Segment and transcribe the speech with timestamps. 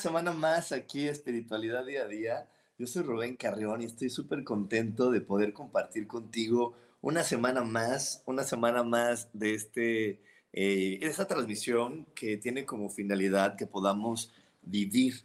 [0.00, 2.48] Semana más aquí Espiritualidad Día a Día.
[2.78, 8.22] Yo soy Rubén Carrión y estoy súper contento de poder compartir contigo una semana más,
[8.24, 10.20] una semana más de este,
[10.54, 15.16] eh, esta transmisión que tiene como finalidad que podamos vivir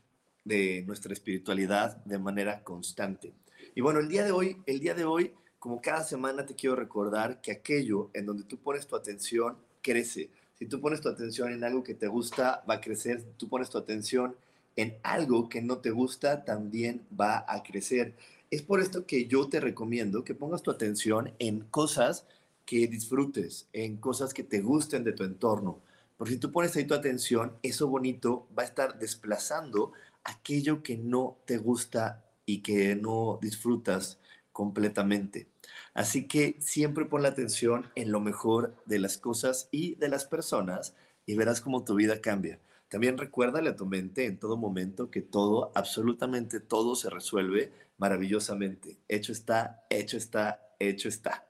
[0.43, 3.33] de nuestra espiritualidad de manera constante.
[3.75, 6.75] Y bueno, el día de hoy, el día de hoy, como cada semana te quiero
[6.75, 11.51] recordar que aquello en donde tú pones tu atención crece si tú pones tu atención
[11.51, 13.19] en algo que te gusta, va a crecer.
[13.19, 14.35] Si tú pones tu atención
[14.75, 18.15] en algo que no te gusta, también va a crecer.
[18.51, 22.25] Es por esto que yo te recomiendo que pongas tu atención en cosas
[22.65, 25.79] que disfrutes, en cosas que te gusten de tu entorno.
[26.17, 29.91] Porque si tú pones ahí tu atención, eso bonito va a estar desplazando
[30.23, 34.19] aquello que no te gusta y que no disfrutas
[34.51, 35.47] completamente.
[35.93, 40.25] Así que siempre pon la atención en lo mejor de las cosas y de las
[40.25, 40.95] personas
[41.25, 42.59] y verás cómo tu vida cambia.
[42.89, 48.97] También recuérdale a tu mente en todo momento que todo, absolutamente todo se resuelve maravillosamente.
[49.07, 51.47] Hecho está, hecho está, hecho está.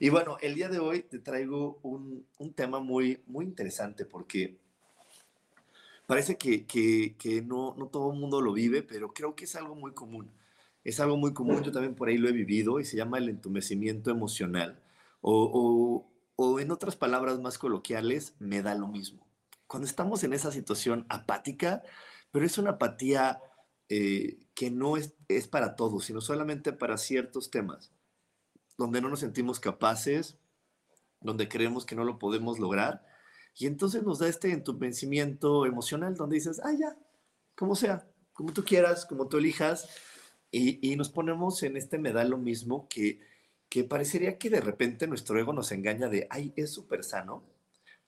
[0.00, 4.56] Y bueno, el día de hoy te traigo un, tema muy, muy interesante porque
[6.06, 9.74] parece que, que no, no todo el mundo lo vive, pero creo que es algo
[9.74, 10.30] muy común
[10.88, 13.28] es algo muy común, yo también por ahí lo he vivido y se llama el
[13.28, 14.80] entumecimiento emocional
[15.20, 16.06] o,
[16.60, 19.26] en otras palabras más coloquiales, me da lo mismo.
[19.68, 21.82] Cuando estamos en esa situación apática,
[22.32, 23.40] pero es una apatía
[23.88, 27.92] eh, que no es, es para todos, sino solamente para ciertos temas,
[28.76, 30.36] donde no nos sentimos capaces,
[31.20, 33.06] donde creemos que no lo podemos lograr,
[33.56, 36.96] y entonces nos da este entumecimiento emocional donde dices, ah, ya,
[37.54, 39.88] como sea, como tú quieras, como tú elijas,
[40.50, 43.20] y, nos ponemos en este me da lo mismo que,
[43.68, 47.42] que parecería que de repente nuestro ego nos engaña de, ay, es súper sano,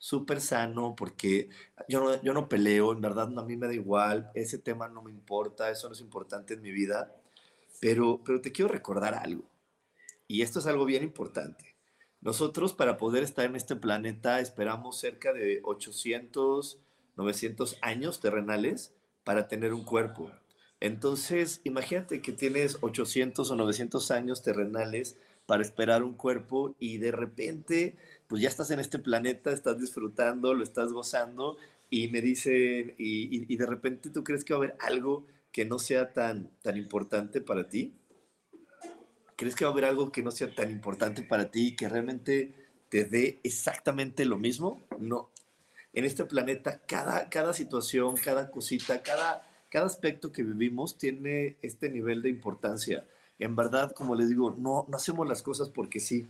[0.01, 1.51] súper sano, porque
[1.87, 5.03] yo no, yo no peleo, en verdad a mí me da igual, ese tema no
[5.03, 7.15] me importa, eso no es importante en mi vida,
[7.81, 9.45] pero, pero te quiero recordar algo,
[10.27, 11.77] y esto es algo bien importante.
[12.23, 16.79] Nosotros para poder estar en este planeta esperamos cerca de 800,
[17.17, 18.95] 900 años terrenales
[19.25, 20.31] para tener un cuerpo.
[20.81, 27.11] Entonces, imagínate que tienes 800 o 900 años terrenales para esperar un cuerpo y de
[27.11, 27.97] repente,
[28.31, 31.59] pues ya estás en este planeta, estás disfrutando, lo estás gozando
[31.91, 35.79] y me dicen, y, de repente tú crees que va a haber algo que no
[35.79, 37.93] sea tan, tan importante para ti.
[39.37, 41.89] ¿Crees que va a haber algo que no sea tan importante para ti y que
[41.89, 42.55] realmente
[42.89, 44.87] te dé exactamente lo mismo?
[44.99, 45.31] No.
[45.93, 51.89] En este planeta, cada, cada situación, cada cosita, cada cada aspecto que vivimos tiene este
[51.89, 53.07] nivel de importancia.
[53.39, 56.29] En verdad, como les digo, no, no hacemos las cosas porque sí.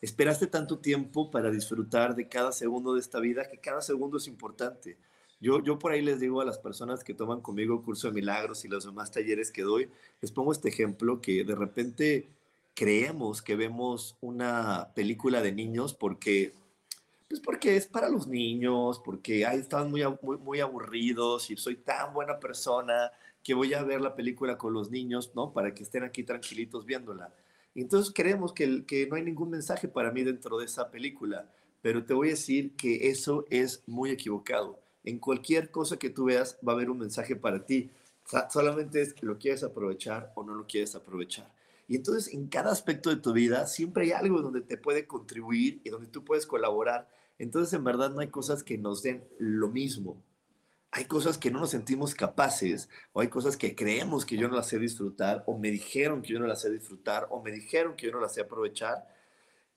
[0.00, 4.28] Esperaste tanto tiempo para disfrutar de cada segundo de esta vida que cada segundo es
[4.28, 4.96] importante.
[5.40, 8.64] Yo, yo por ahí les digo a las personas que toman conmigo curso de milagros
[8.64, 12.28] y los demás talleres que doy, les pongo este ejemplo que de repente
[12.74, 16.54] creemos que vemos una película de niños porque
[17.28, 21.76] pues porque es para los niños, porque ahí están muy, muy, muy, aburridos y soy
[21.76, 25.52] tan buena persona que voy a ver la película con los niños, ¿no?
[25.52, 27.34] Para que estén aquí tranquilitos viéndola.
[27.80, 31.50] Entonces creemos que, que no hay ningún mensaje para mí dentro de esa película,
[31.82, 34.80] pero te voy a decir que eso es muy equivocado.
[35.04, 37.90] En cualquier cosa que tú veas va a haber un mensaje para ti.
[38.50, 41.50] solamente es que lo quieres aprovechar o no lo quieres aprovechar.
[41.86, 45.80] Y entonces en cada aspecto de tu vida siempre hay algo donde te puede contribuir
[45.84, 47.08] y donde tú puedes colaborar.
[47.38, 50.22] Entonces en verdad no hay cosas que nos den lo mismo.
[50.90, 54.56] Hay cosas que no nos sentimos capaces o hay cosas que creemos que yo no
[54.56, 57.94] las sé disfrutar o me dijeron que yo no las sé disfrutar o me dijeron
[57.94, 59.06] que yo no las sé aprovechar.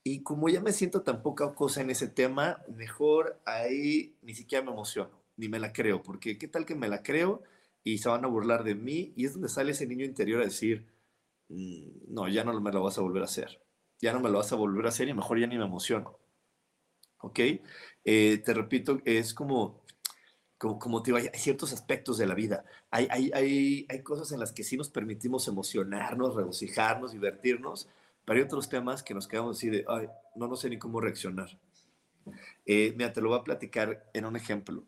[0.04, 4.64] Y como ya me siento tan poca cosa en ese tema, mejor ahí ni siquiera
[4.64, 7.42] me emociono, ni me la creo, porque qué tal que me la creo
[7.84, 10.44] y se van a burlar de mí y es donde sale ese niño interior a
[10.44, 10.86] decir,
[11.48, 13.60] mm, no, ya no me lo vas a volver a hacer.
[14.00, 16.18] Ya no me lo vas a volver a hacer y mejor ya ni me emociono.
[17.20, 17.38] ¿Ok?
[18.04, 19.81] Eh, te repito, es como,
[20.62, 22.64] como, como te digo, hay ciertos aspectos de la vida.
[22.92, 27.88] Hay, hay, hay, hay cosas en las que sí nos permitimos emocionarnos, regocijarnos, divertirnos,
[28.24, 30.06] pero hay otros temas que nos quedamos así de, ay,
[30.36, 31.58] no, no sé ni cómo reaccionar.
[32.64, 34.84] Eh, mira, te lo voy a platicar en un ejemplo.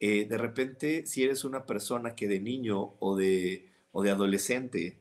[0.00, 5.00] Eh, de repente, si eres una persona que de niño o de, o de adolescente,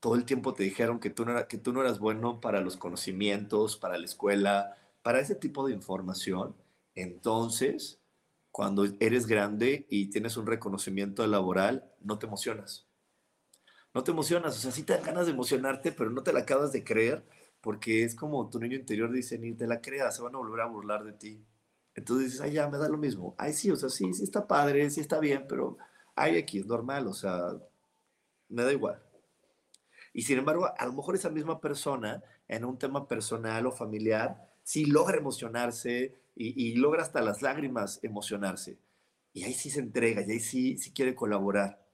[0.00, 2.76] todo el tiempo te dijeron que tú, no que tú no eras bueno para los
[2.76, 6.54] conocimientos, para la escuela, para ese tipo de información,
[6.94, 7.99] entonces,
[8.50, 12.86] cuando eres grande y tienes un reconocimiento laboral, no te emocionas.
[13.94, 16.40] No te emocionas, o sea, sí te dan ganas de emocionarte, pero no te la
[16.40, 17.24] acabas de creer
[17.60, 20.60] porque es como tu niño interior dice, ni te la creas, se van a volver
[20.60, 21.44] a burlar de ti.
[21.94, 23.34] Entonces dices, ay, ya, me da lo mismo.
[23.36, 25.76] Ay, sí, o sea, sí, sí está padre, sí está bien, pero
[26.14, 27.52] ay, aquí es normal, o sea,
[28.48, 29.02] me da igual.
[30.12, 34.50] Y sin embargo, a lo mejor esa misma persona, en un tema personal o familiar,
[34.62, 38.78] sí logra emocionarse y, logra hasta las lágrimas emocionarse.
[39.32, 41.86] Y ahí sí se entrega, y ahí sí, sí quiere colaborar.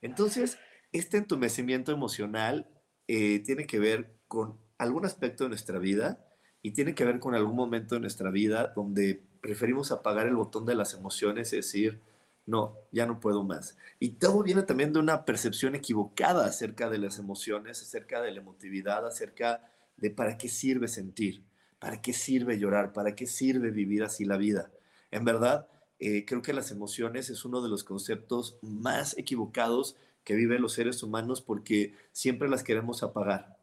[0.00, 0.58] Entonces,
[0.92, 2.66] este entumecimiento emocional
[3.08, 6.24] eh, tiene que ver con algún aspecto de nuestra vida
[6.62, 10.64] y tiene que ver con algún momento de nuestra vida donde preferimos apagar el botón
[10.64, 12.00] de las emociones y decir,
[12.46, 13.76] no, ya no puedo más.
[13.98, 18.40] Y todo viene también de una percepción equivocada acerca de las emociones, acerca de la
[18.40, 21.44] emotividad, acerca de para qué sirve sentir,
[21.84, 24.70] para qué sirve llorar, para qué sirve vivir así la vida.
[25.10, 29.94] En verdad, eh, creo que las emociones es uno de los conceptos más equivocados
[30.24, 33.58] que viven los seres humanos porque siempre las queremos apagar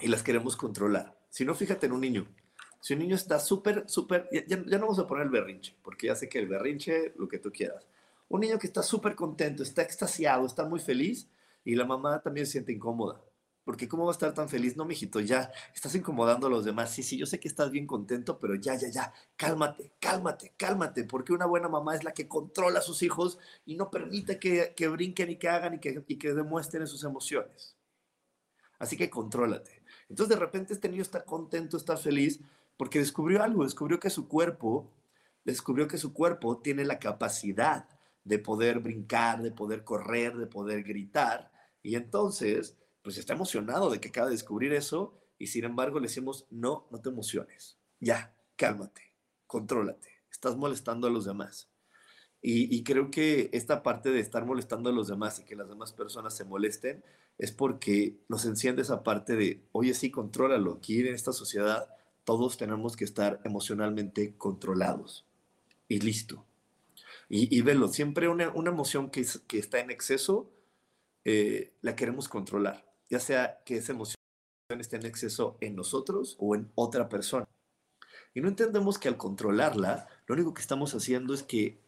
[0.00, 1.14] y las queremos controlar.
[1.28, 2.26] Si no, fíjate en un niño.
[2.80, 6.16] Si un niño está súper, súper, ya, no vamos a poner el berrinche, porque ya
[6.16, 7.84] sé que el berrinche, lo que tú quieras.
[8.30, 11.28] Un niño que está súper contento, está extasiado, está muy feliz
[11.66, 13.20] y la mamá también se siente incómoda.
[13.66, 14.76] Porque ¿cómo va a estar tan feliz?
[14.76, 16.92] No, mijito, ya estás incomodando a los demás.
[16.92, 21.02] Sí, sí, yo sé que estás bien contento, pero ya, ya, ya, cálmate, cálmate, cálmate,
[21.02, 24.72] porque una buena mamá es la que controla a sus hijos y no permite que,
[24.76, 27.76] que brinquen y que hagan y que, y que demuestren sus emociones.
[28.78, 29.82] Así que contrólate.
[30.08, 32.38] Entonces de repente este niño está contento, está feliz,
[32.76, 34.92] porque descubrió algo, descubrió que su cuerpo,
[35.44, 37.88] descubrió que su cuerpo tiene la capacidad
[38.22, 41.50] de poder brincar, de poder correr, de poder gritar,
[41.82, 46.08] y entonces, pues está emocionado de que acaba de descubrir eso, y sin embargo le
[46.08, 49.14] decimos, no, no te emociones, ya, cálmate,
[49.46, 51.70] contrólate, estás molestando a los demás.
[52.42, 55.92] Y, creo que esta parte de estar molestando a los demás y que las demás
[55.92, 57.04] personas se molesten
[57.38, 60.74] es porque nos enciende esa parte de, oye, sí, contrólalo.
[60.74, 61.88] Aquí en esta sociedad
[62.24, 65.24] todos tenemos que estar emocionalmente controlados
[65.86, 66.44] y listo.
[67.28, 70.50] Y, velo, siempre una, una emoción que, que, está en exceso,
[71.24, 74.16] eh, la queremos controlar, ya sea que esa emoción
[74.78, 77.46] esté en exceso en nosotros o en otra persona.
[78.34, 81.78] Y no entendemos que al controlarla, lo único que estamos haciendo es que,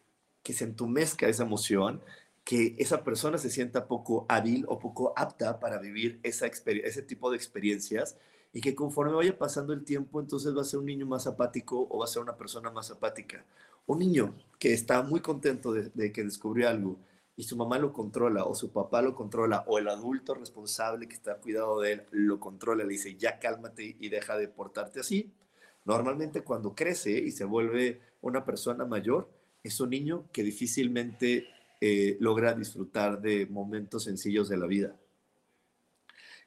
[0.43, 2.01] que se entumezca esa emoción
[2.49, 7.29] que esa persona se sienta poco hábil o poco apta para vivir esa ese tipo
[7.29, 8.17] de experiencias
[8.51, 11.87] y que conforme vaya pasando el tiempo, entonces va a ser un niño más apático
[11.89, 13.45] o va a ser una persona más apática.
[13.85, 16.97] Un niño que está muy contento de, que descubrió algo
[17.39, 21.15] y su mamá lo controla o su papá lo controla o el adulto responsable que
[21.15, 25.31] está cuidado de él lo controla, le dice ya cálmate y deja de portarte así.
[25.85, 29.29] Normalmente cuando crece y se vuelve una persona mayor,
[29.63, 31.47] es un niño que difícilmente
[31.79, 34.97] eh, logra disfrutar de momentos sencillos de la vida.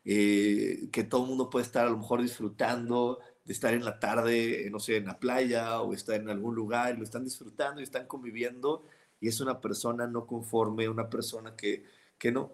[0.05, 3.99] Eh, que todo el mundo puede estar a lo mejor disfrutando de estar en la
[3.99, 7.81] tarde, no sé, en la playa o estar en algún lugar y lo están disfrutando
[7.81, 8.85] y están conviviendo
[9.23, 11.85] y es una persona no conforme, una persona que,
[12.19, 12.53] que no,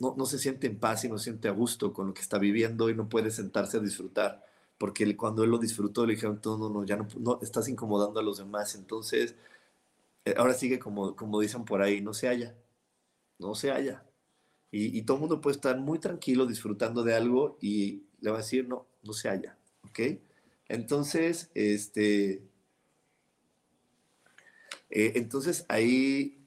[0.00, 2.38] no, no se siente en paz y no siente a gusto con lo que está
[2.38, 4.44] viviendo y no puede sentarse a disfrutar
[4.78, 8.22] porque cuando él lo disfrutó le dijeron, no, no, ya no, no, estás incomodando a
[8.22, 9.36] los demás, entonces
[10.24, 12.54] eh, ahora sigue como, como dicen por ahí, no se halla,
[13.38, 14.04] no se halla.
[14.76, 18.40] Y, todo el mundo puede estar muy tranquilo disfrutando de algo y le va a
[18.40, 20.00] decir, no, no se halla, ¿ok?
[20.68, 22.42] Entonces, este,
[24.90, 26.46] eh, entonces ahí,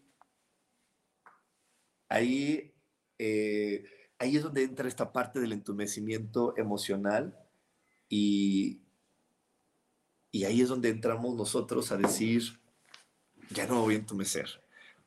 [2.09, 2.73] ahí,
[3.19, 3.85] eh,
[4.19, 7.37] ahí es donde entra esta parte del entumecimiento emocional
[8.09, 8.81] y,
[10.31, 12.43] y ahí es donde entramos nosotros a decir,
[13.49, 14.47] ya no me voy a entumecer.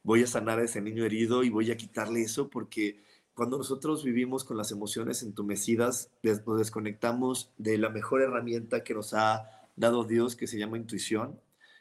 [0.02, 3.02] Voy a sanar a ese niño herido y voy a quitarle eso porque
[3.34, 9.14] cuando nosotros vivimos con las emociones entumecidas, nos desconectamos de la mejor herramienta que nos
[9.14, 11.40] ha dado Dios, que se llama intuición.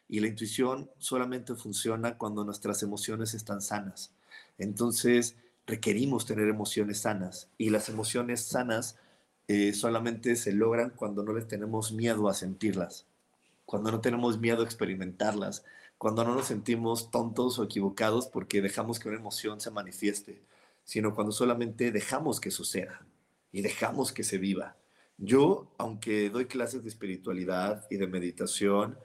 [0.10, 4.12] Y la intuición solamente funciona cuando nuestras emociones están sanas.
[4.58, 5.36] Entonces,
[5.70, 8.98] requerimos tener emociones sanas y las emociones sanas
[9.48, 13.06] eh, solamente se logran cuando no les tenemos miedo a sentirlas,
[13.66, 15.64] cuando no tenemos miedo a experimentarlas,
[15.98, 20.42] cuando no nos sentimos tontos o equivocados porque dejamos que una emoción se manifieste,
[20.84, 23.06] sino cuando solamente dejamos que suceda
[23.52, 24.76] y dejamos que se viva.
[25.18, 28.98] Yo, aunque doy clases de espiritualidad y de meditación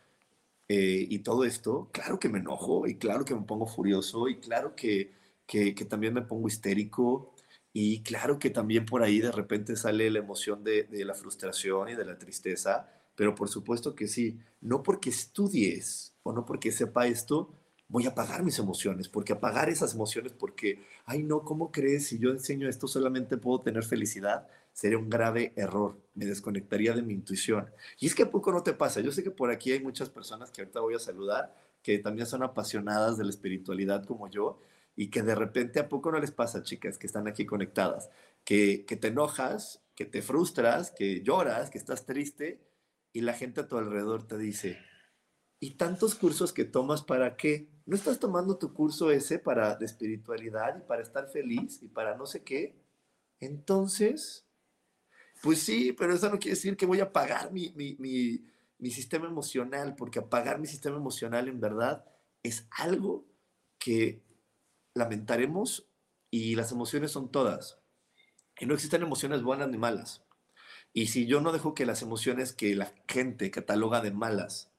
[0.68, 4.38] eh, y todo esto, claro que me enojo y claro que me pongo furioso y
[4.38, 5.12] claro que,
[5.46, 7.34] que, también me pongo histérico
[7.72, 11.90] y claro que también por ahí de repente sale la emoción de, de la frustración
[11.90, 16.72] y de la tristeza, pero por supuesto que sí, no porque estudies o no porque
[16.72, 17.54] sepa esto,
[17.88, 22.08] voy a apagar mis emociones, porque apagar esas emociones, porque, ay no, ¿cómo crees?
[22.08, 27.02] Si yo enseño esto solamente puedo tener felicidad, sería un grave error, me desconectaría de
[27.02, 27.70] mi intuición.
[27.98, 30.10] Y es que a poco no te pasa, yo sé que por aquí hay muchas
[30.10, 34.58] personas que ahorita voy a saludar, que también son apasionadas de la espiritualidad como yo,
[34.96, 38.10] y que de repente a poco no les pasa, chicas, que están aquí conectadas,
[38.44, 42.60] que, que te enojas, que te frustras, que lloras, que estás triste,
[43.12, 44.78] y la gente a tu alrededor te dice,
[45.60, 47.68] ¿y tantos cursos que tomas para qué?
[47.86, 52.16] ¿No estás tomando tu curso ese para de espiritualidad y para estar feliz y para
[52.16, 52.74] no sé qué?
[53.38, 54.43] Entonces,
[55.44, 59.26] pues sí, pero eso no quiere decir que voy a apagar mi, mi, mi, sistema
[59.26, 62.02] emocional, porque apagar mi sistema emocional en verdad
[62.42, 63.26] es algo
[63.78, 64.22] que
[64.94, 65.86] lamentaremos
[66.30, 67.78] y las emociones son todas.
[68.58, 70.24] Y no existen emociones buenas ni malas.
[70.94, 74.72] Y si yo no dejo que las emociones que la gente cataloga de malas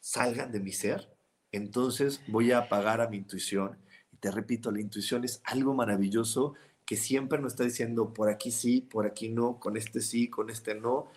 [0.00, 1.16] salgan de mi ser,
[1.52, 3.78] entonces voy a apagar a mi intuición.
[4.12, 6.52] Y te repito, la intuición es algo maravilloso
[6.86, 10.48] que siempre nos está diciendo por aquí sí, por aquí no, con este sí, con
[10.50, 11.08] este no,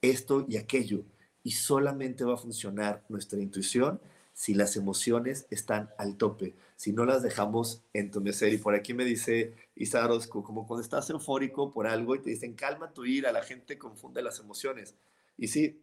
[0.00, 1.04] esto y aquello.
[1.44, 4.00] Y solamente va a funcionar nuestra intuición
[4.32, 8.52] si las emociones están al tope, si no las dejamos entumecer.
[8.52, 12.54] Y por aquí me dice Isa como cuando estás eufórico por algo y te dicen,
[12.54, 14.94] calma tu ira, la gente confunde las emociones.
[15.36, 15.82] Y sí,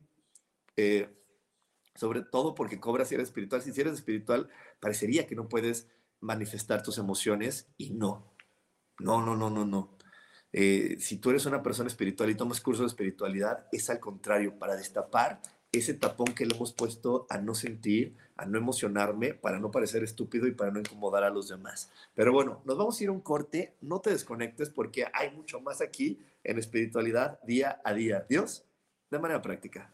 [0.75, 1.09] eh,
[1.95, 3.61] sobre todo porque cobras si eres espiritual.
[3.61, 4.49] Si eres espiritual,
[4.79, 5.87] parecería que no puedes
[6.19, 8.34] manifestar tus emociones y no.
[8.99, 9.97] No, no, no, no, no.
[10.53, 14.57] Eh, si tú eres una persona espiritual y tomas cursos de espiritualidad, es al contrario,
[14.57, 19.59] para destapar ese tapón que le hemos puesto a no sentir, a no emocionarme, para
[19.59, 21.91] no parecer estúpido y para no incomodar a los demás.
[22.13, 25.81] Pero bueno, nos vamos a ir un corte, no te desconectes porque hay mucho más
[25.81, 28.25] aquí en espiritualidad día a día.
[28.29, 28.65] Dios,
[29.09, 29.93] de manera práctica.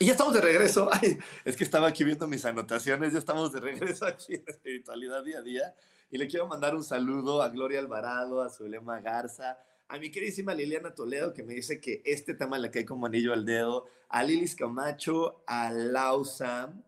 [0.00, 0.88] Y ya estamos de regreso.
[1.44, 3.12] es que estaba aquí viendo mis anotaciones.
[3.12, 5.74] Ya estamos de regreso aquí en Espiritualidad Día a Día.
[6.10, 10.54] Y le quiero mandar un saludo a Gloria Alvarado, a Zulema Garza, a mi queridísima
[10.54, 14.22] Liliana Toledo, que me dice que este tema le cae como anillo al dedo, a
[14.22, 16.82] Lilis Camacho, a Lau Sam,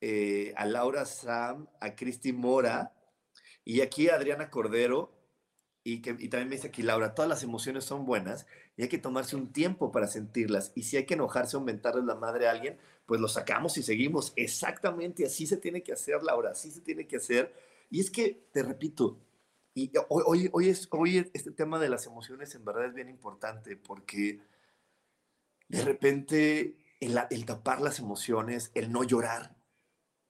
[0.00, 2.92] eh, a Laura Sam, a Cristi Mora,
[3.64, 5.12] y aquí a Adriana Cordero,
[5.84, 8.88] y, que, y también me dice aquí Laura, todas las emociones son buenas y hay
[8.88, 10.72] que tomarse un tiempo para sentirlas.
[10.74, 14.32] Y si hay que enojarse aumentarles la madre a alguien, pues lo sacamos y seguimos.
[14.34, 17.52] Exactamente, así se tiene que hacer, Laura, así se tiene que hacer.
[17.90, 19.20] Y es que, te repito,
[19.74, 23.10] y hoy, hoy, hoy, es, hoy este tema de las emociones en verdad es bien
[23.10, 24.40] importante porque
[25.68, 29.54] de repente el, el tapar las emociones, el no llorar,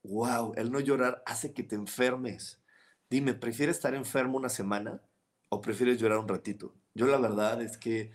[0.02, 2.60] wow, el no llorar hace que te enfermes.
[3.08, 5.00] Dime, ¿prefieres estar enfermo una semana
[5.48, 6.74] o prefieres llorar un ratito?
[6.94, 8.12] Yo la verdad es que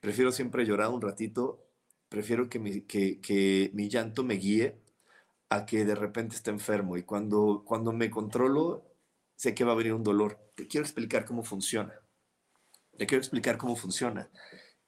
[0.00, 1.66] prefiero siempre llorar un ratito,
[2.08, 4.80] prefiero que mi, que, que mi llanto me guíe
[5.48, 6.96] a que de repente esté enfermo.
[6.96, 8.84] Y cuando, cuando me controlo,
[9.36, 10.38] sé que va a venir un dolor.
[10.54, 11.94] Te quiero explicar cómo funciona.
[12.96, 14.30] Te quiero explicar cómo funciona.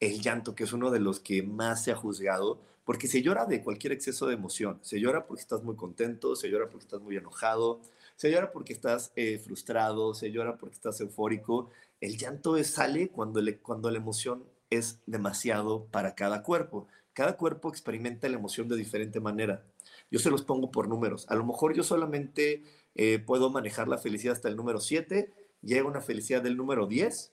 [0.01, 3.47] El llanto, que es uno de los que más se ha juzgado, porque se llora
[3.47, 4.79] de cualquier exceso de emoción.
[4.83, 7.81] Se llora porque estás muy contento, se llora porque estás muy enojado,
[8.17, 11.71] se llora porque estás eh, frustrado, se llora porque estás eufórico.
[12.01, 16.89] El llanto sale cuando, le, cuando la emoción es demasiado para cada cuerpo.
[17.13, 19.65] Cada cuerpo experimenta la emoción de diferente manera.
[20.11, 21.27] Yo se los pongo por números.
[21.29, 25.33] A lo mejor yo solamente eh, puedo manejar la felicidad hasta el número 7,
[25.63, 27.33] llega una felicidad del número 10,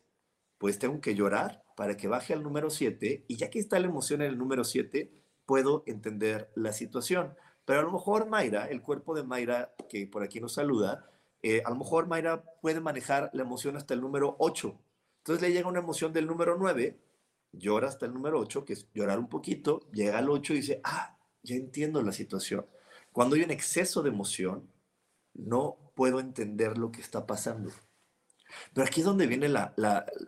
[0.57, 3.87] pues tengo que llorar para que baje al número 7 y ya que está la
[3.87, 5.11] emoción en el número 7,
[5.45, 7.35] puedo entender la situación.
[7.65, 11.09] Pero a lo mejor Mayra, el cuerpo de Mayra, que por aquí nos saluda,
[11.41, 14.79] eh, a lo mejor Mayra puede manejar la emoción hasta el número 8.
[15.19, 16.99] Entonces le llega una emoción del número 9,
[17.53, 20.81] llora hasta el número 8, que es llorar un poquito, llega al 8 y dice,
[20.83, 22.65] ah, ya entiendo la situación.
[23.11, 24.69] Cuando hay un exceso de emoción,
[25.33, 27.71] no puedo entender lo que está pasando.
[28.73, 29.47] Pero aquí es donde viene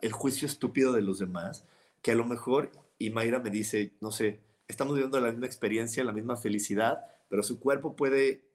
[0.01, 1.65] el juicio estúpido de los demás,
[2.01, 6.03] que a lo mejor, y Mayra me dice, no sé, estamos viviendo la misma experiencia,
[6.03, 8.45] la misma felicidad, pero su cuerpo puede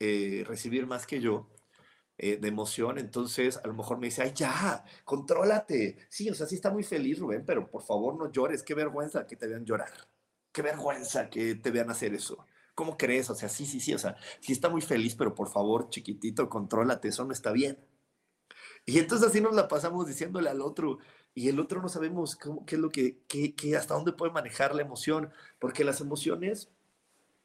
[0.00, 1.50] eh, recibir más que yo
[2.18, 5.98] eh, de emoción, entonces a lo mejor me dice, ay, ya, contrólate.
[6.08, 9.26] Sí, o sea, sí está muy feliz, Rubén, pero por favor no llores, qué vergüenza
[9.26, 9.92] que te vean llorar,
[10.52, 12.46] qué vergüenza que te vean hacer eso.
[12.74, 13.28] ¿Cómo crees?
[13.30, 16.48] O sea, sí, sí, sí, o sea, sí está muy feliz, pero por favor, chiquitito,
[16.48, 17.78] contrólate, eso no está bien.
[18.86, 20.98] Y entonces así nos la pasamos diciéndole al otro,
[21.34, 24.74] y el otro no sabemos cómo, qué es lo que, qué, hasta dónde puede manejar
[24.74, 26.70] la emoción, porque las emociones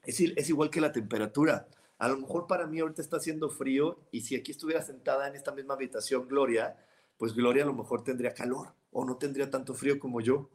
[0.07, 1.67] es, es igual que la temperatura.
[1.99, 5.35] A lo mejor para mí ahorita está haciendo frío y si aquí estuviera sentada en
[5.35, 6.77] esta misma habitación Gloria,
[7.17, 10.49] pues Gloria a lo mejor tendría calor o no tendría tanto frío como yo,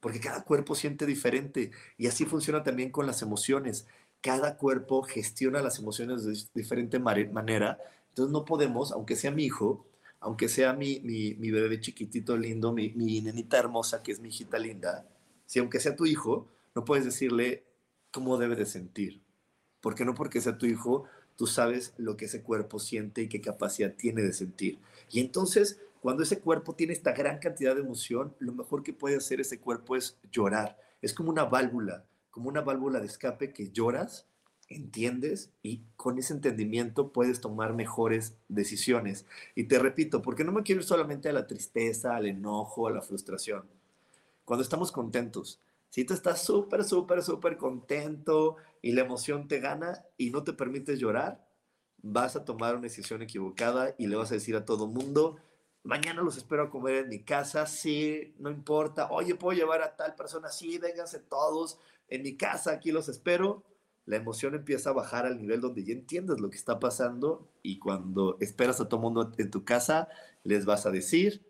[0.00, 3.86] porque cada cuerpo siente diferente y así funciona también con las emociones.
[4.20, 7.78] Cada cuerpo gestiona las emociones de diferente manera,
[8.10, 9.86] entonces no podemos, aunque sea mi hijo,
[10.20, 14.58] aunque sea mi, mi, bebé chiquitito lindo, mi, mi, nenita hermosa, que es mi hijita
[14.58, 15.06] linda,
[15.46, 17.64] si aunque sea tu hijo, no puedes decirle
[18.10, 19.22] cómo debe de sentir.
[19.80, 21.04] Porque no porque sea tu hijo,
[21.36, 24.78] tú sabes lo que ese cuerpo siente y qué capacidad tiene de sentir.
[25.10, 29.16] Y entonces, cuando ese cuerpo tiene esta gran cantidad de emoción, lo mejor que puede
[29.16, 30.78] hacer ese cuerpo es llorar.
[31.00, 34.26] Es como una válvula, como una válvula de escape que lloras
[34.68, 39.26] entiendes y con ese entendimiento puedes tomar mejores decisiones.
[39.54, 42.92] Y te repito, porque no me quiero ir solamente a la tristeza, al enojo, a
[42.92, 43.64] la frustración.
[44.44, 50.04] Cuando estamos contentos, si tú estás súper, súper, súper contento y la emoción te gana
[50.16, 51.46] y no te permites llorar,
[52.02, 55.36] vas a tomar una decisión equivocada y le vas a decir a todo mundo,
[55.82, 59.96] mañana los espero a comer en mi casa, sí, no importa, oye, puedo llevar a
[59.96, 63.64] tal persona, sí, vénganse todos en mi casa, aquí los espero
[64.08, 67.78] la emoción empieza a bajar al nivel donde ya entiendes lo que está pasando y
[67.78, 70.08] cuando esperas a todo mundo en tu casa,
[70.44, 71.44] les vas a decir,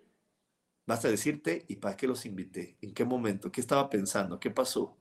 [0.88, 2.77] vas a decirte, ¿y para qué los invité?
[2.81, 3.53] ¿En qué momento?
[3.53, 4.40] ¿Qué estaba pensando?
[4.40, 4.96] ¿Qué pasó?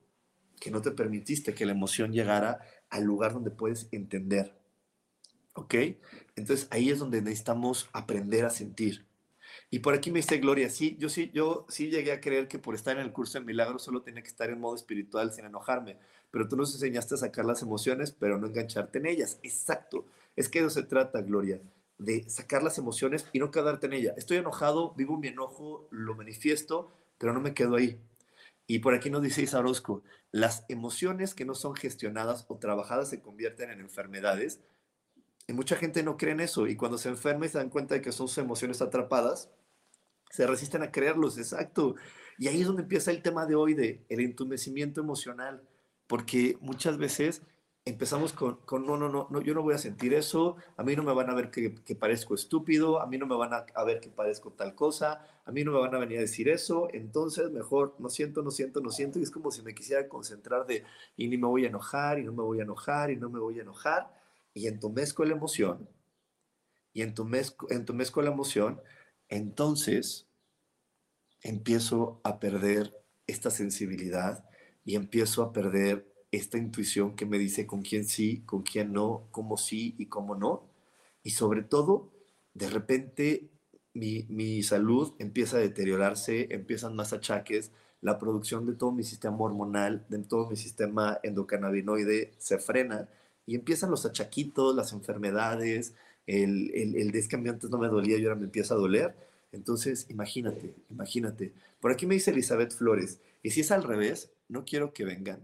[0.59, 4.53] Que no te permitiste que la emoción llegara al lugar donde puedes entender.
[5.53, 5.73] ¿Ok?
[6.35, 9.07] Entonces ahí es donde necesitamos aprender a sentir.
[9.71, 12.59] Y por aquí me dice Gloria, sí, yo sí, yo sí llegué a creer que
[12.59, 15.45] por estar en el curso de milagros solo tenía que estar en modo espiritual sin
[15.45, 15.97] enojarme
[16.31, 19.39] pero tú nos enseñaste a sacar las emociones, pero no engancharte en ellas.
[19.43, 20.05] Exacto.
[20.35, 21.61] Es que de eso se trata, Gloria,
[21.97, 24.13] de sacar las emociones y no quedarte en ella.
[24.17, 27.99] Estoy enojado, vivo mi enojo, lo manifiesto, pero no me quedo ahí.
[28.67, 33.09] Y por aquí nos dice Isa Orozco, las emociones que no son gestionadas o trabajadas
[33.09, 34.59] se convierten en enfermedades.
[35.47, 37.95] Y mucha gente no cree en eso y cuando se enferma y se dan cuenta
[37.95, 39.49] de que son sus emociones atrapadas,
[40.29, 41.95] se resisten a creerlos, exacto.
[42.37, 45.63] Y ahí es donde empieza el tema de hoy de el entumecimiento emocional
[46.07, 47.41] porque muchas veces
[47.87, 51.03] empezamos con, no, no, no, no, yo no voy a sentir eso, a mí no
[51.03, 54.09] me van a ver que, parezco estúpido, a mí no me van a, ver que
[54.09, 57.95] parezco tal cosa, a mí no me van a venir a decir eso, entonces mejor
[57.99, 60.83] no siento, no siento, no siento, y es como si me quisiera concentrar de,
[61.15, 63.39] y ni me voy a enojar, y no me voy a enojar, y no me
[63.39, 64.13] voy a enojar,
[64.53, 65.87] y entumezco la emoción,
[66.93, 68.81] y entumezco, entumezco la emoción,
[69.29, 70.27] entonces
[71.41, 72.93] empiezo a perder
[73.27, 74.43] esta sensibilidad
[74.83, 79.27] y empiezo a perder esta intuición que me dice con quién sí, con quién no,
[79.31, 80.63] cómo sí y cómo no.
[81.23, 82.11] Y sobre todo,
[82.53, 83.49] de repente
[83.93, 89.37] mi, mi salud empieza a deteriorarse, empiezan más achaques, la producción de todo mi sistema
[89.39, 93.09] hormonal, de todo mi sistema endocannabinoide se frena
[93.45, 95.95] y empiezan los achaquitos, las enfermedades,
[96.27, 99.15] el, el, el antes no me dolía y ahora me empieza a doler.
[99.51, 101.53] Entonces, imagínate, imagínate.
[101.79, 105.39] Por aquí me dice Elizabeth Flores, y si es al revés, no quiero que vengan.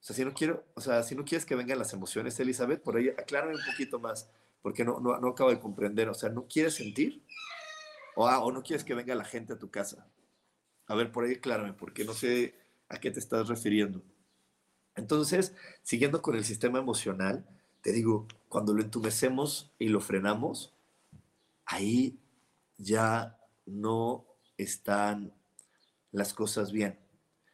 [0.00, 2.82] O sea, si no quiero, o sea, si no quieres que vengan las emociones, Elizabeth,
[2.82, 4.30] por ahí aclárame un poquito más,
[4.62, 6.08] porque no, no, no acabo de comprender.
[6.08, 7.22] O sea, ¿no quieres sentir?
[8.16, 10.06] O, ah, o no quieres que venga la gente a tu casa.
[10.86, 12.54] A ver, por ahí aclárame, porque no sé
[12.88, 14.02] a qué te estás refiriendo.
[14.96, 17.46] Entonces, siguiendo con el sistema emocional,
[17.82, 20.74] te digo, cuando lo entumecemos y lo frenamos,
[21.64, 22.18] ahí
[22.76, 24.26] ya no
[24.58, 25.32] están
[26.12, 26.99] las cosas bien.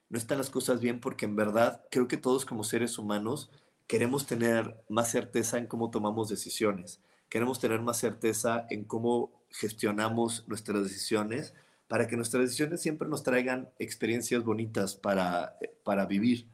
[0.09, 3.51] No están las cosas bien porque en verdad creo que todos como seres humanos
[3.87, 7.01] queremos tener más certeza en cómo tomamos decisiones.
[7.29, 11.55] Queremos tener más certeza en cómo gestionamos nuestras decisiones
[11.89, 16.49] para que nuestras decisiones siempre nos traigan experiencias bonitas para, para vivir.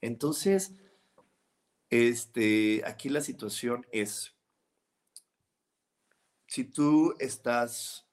[0.00, 0.74] Entonces,
[1.90, 4.34] este, aquí la situación es,
[6.46, 8.06] si tú estás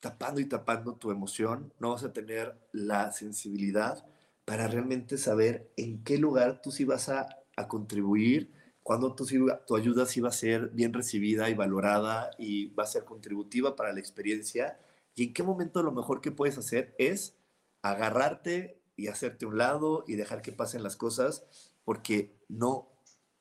[0.00, 4.04] tapando y tapando tu emoción, no vas a tener la sensibilidad
[4.46, 9.26] para realmente saber en qué lugar tú sí vas a, a contribuir, cuándo tu,
[9.66, 13.76] tu ayuda sí va a ser bien recibida y valorada y va a ser contributiva
[13.76, 14.78] para la experiencia
[15.16, 17.34] y en qué momento lo mejor que puedes hacer es
[17.82, 21.44] agarrarte y hacerte un lado y dejar que pasen las cosas,
[21.84, 22.88] porque no,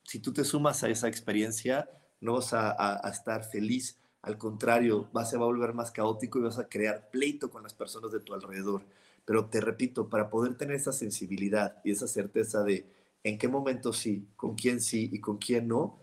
[0.04, 1.90] si tú te sumas a esa experiencia,
[2.22, 6.70] no vas a, estar feliz, al contrario, vas, a volver más caótico y vas a
[6.70, 8.84] crear pleito con las personas de tu alrededor.
[9.26, 12.86] Pero te repito, para poder tener esa sensibilidad y esa certeza de
[13.24, 16.00] en qué momento sí, con quién sí y con quién no,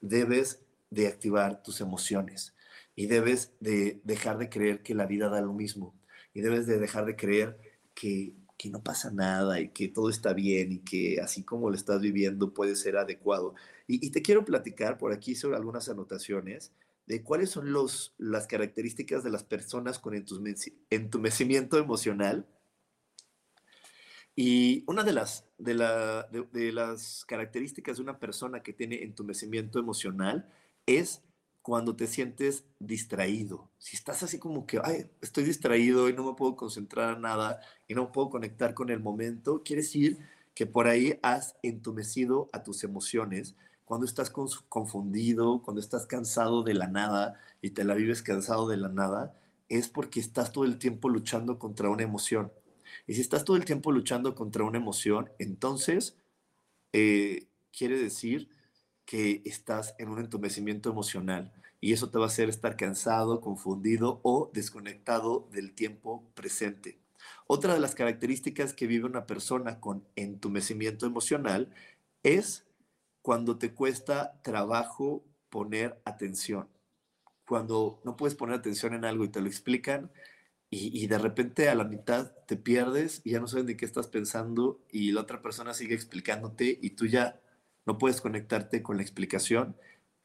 [0.00, 0.60] debes
[0.90, 2.54] de activar tus emociones
[2.96, 5.94] y debes de dejar de creer que la vida da lo mismo
[6.32, 7.58] y debes de dejar de creer
[7.94, 11.76] que, que no pasa nada y que todo está bien y que así como lo
[11.76, 13.54] estás viviendo puede ser adecuado.
[13.86, 16.72] Y, te quiero platicar, por aquí sobre algunas anotaciones,
[17.06, 22.46] de cuáles son los, las características de las personas con entumecimiento emocional.
[24.36, 25.12] Y una de
[26.72, 30.48] las, características de una persona que tiene entumecimiento emocional
[30.86, 31.22] es
[31.62, 33.70] cuando te sientes distraído.
[33.78, 37.60] Si estás así como que, ay, estoy distraído y no me puedo concentrar en nada
[37.88, 40.18] y no puedo conectar con el momento, quiere decir
[40.54, 43.54] que por ahí has entumecido a tus emociones.
[43.84, 48.76] Cuando estás confundido, cuando estás cansado de la nada y te la vives cansado de
[48.76, 49.34] la nada,
[49.68, 52.52] es porque estás todo el tiempo luchando contra una emoción.
[53.06, 56.16] Y si estás todo el tiempo luchando contra una emoción, entonces
[56.92, 58.48] eh, quiere decir
[59.04, 64.20] que estás en un entumecimiento emocional y eso te va a hacer estar cansado, confundido
[64.22, 66.98] o desconectado del tiempo presente.
[67.46, 71.74] Otra de las características que vive una persona con entumecimiento emocional
[72.22, 72.64] es
[73.20, 76.68] cuando te cuesta trabajo poner atención.
[77.46, 80.10] Cuando no puedes poner atención en algo y te lo explican
[80.74, 83.84] y, y, de repente a la mitad te pierdes y ya no sabes de qué
[83.84, 87.40] estás pensando y la otra persona sigue explicándote y tú ya
[87.86, 89.76] no puedes conectarte con la explicación,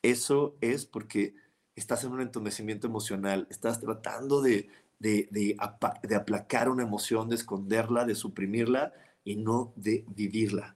[0.02, 1.36] eso es porque
[1.76, 8.16] estás en un entumecimiento emocional, estás tratando de, de, aplacar una emoción, de esconderla, de
[8.16, 10.76] suprimirla y no de vivirla.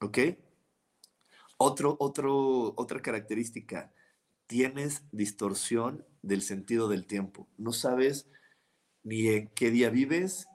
[0.00, 0.18] ¿Ok?
[1.56, 3.92] Otro, otro, otra característica,
[4.46, 7.48] tienes distorsión del sentido del tiempo.
[7.58, 8.26] No sabes
[9.02, 10.46] ni en qué día vives,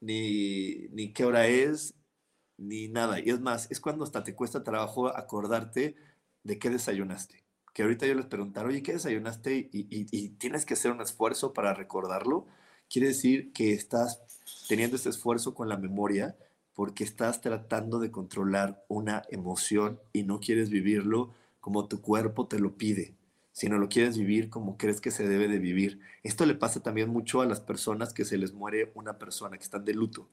[0.00, 1.94] ni, ni qué hora es,
[2.60, 3.18] ni nada.
[3.20, 5.96] Y es más, es cuando hasta te cuesta trabajo acordarte
[6.44, 7.44] de qué desayunaste.
[7.72, 9.68] Que ahorita yo les preguntaron, oye, ¿qué desayunaste?
[9.72, 12.46] Y, tienes que hacer un esfuerzo para recordarlo.
[12.88, 14.20] Quiere decir que estás
[14.68, 16.36] teniendo ese esfuerzo con la memoria
[16.74, 22.58] porque estás tratando de controlar una emoción y no quieres vivirlo como tu cuerpo te
[22.58, 23.14] lo pide,
[23.60, 26.00] sino lo quieres vivir como crees que se debe de vivir.
[26.22, 29.64] Esto le pasa también mucho a las personas que se les muere una persona, que
[29.64, 30.30] están de luto.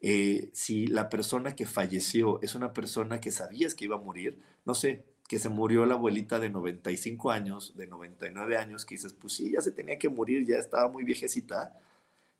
[0.00, 4.38] Eh, si la persona que falleció es una persona que sabías que iba a morir,
[4.64, 9.12] no sé, que se murió la abuelita de 95 años, de 99 años, que dices,
[9.12, 11.76] pues sí, ya se tenía que morir, ya estaba muy viejecita,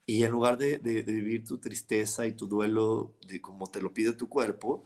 [0.07, 4.13] y en lugar de, vivir tu tristeza y tu duelo de como te lo pide
[4.13, 4.85] tu cuerpo,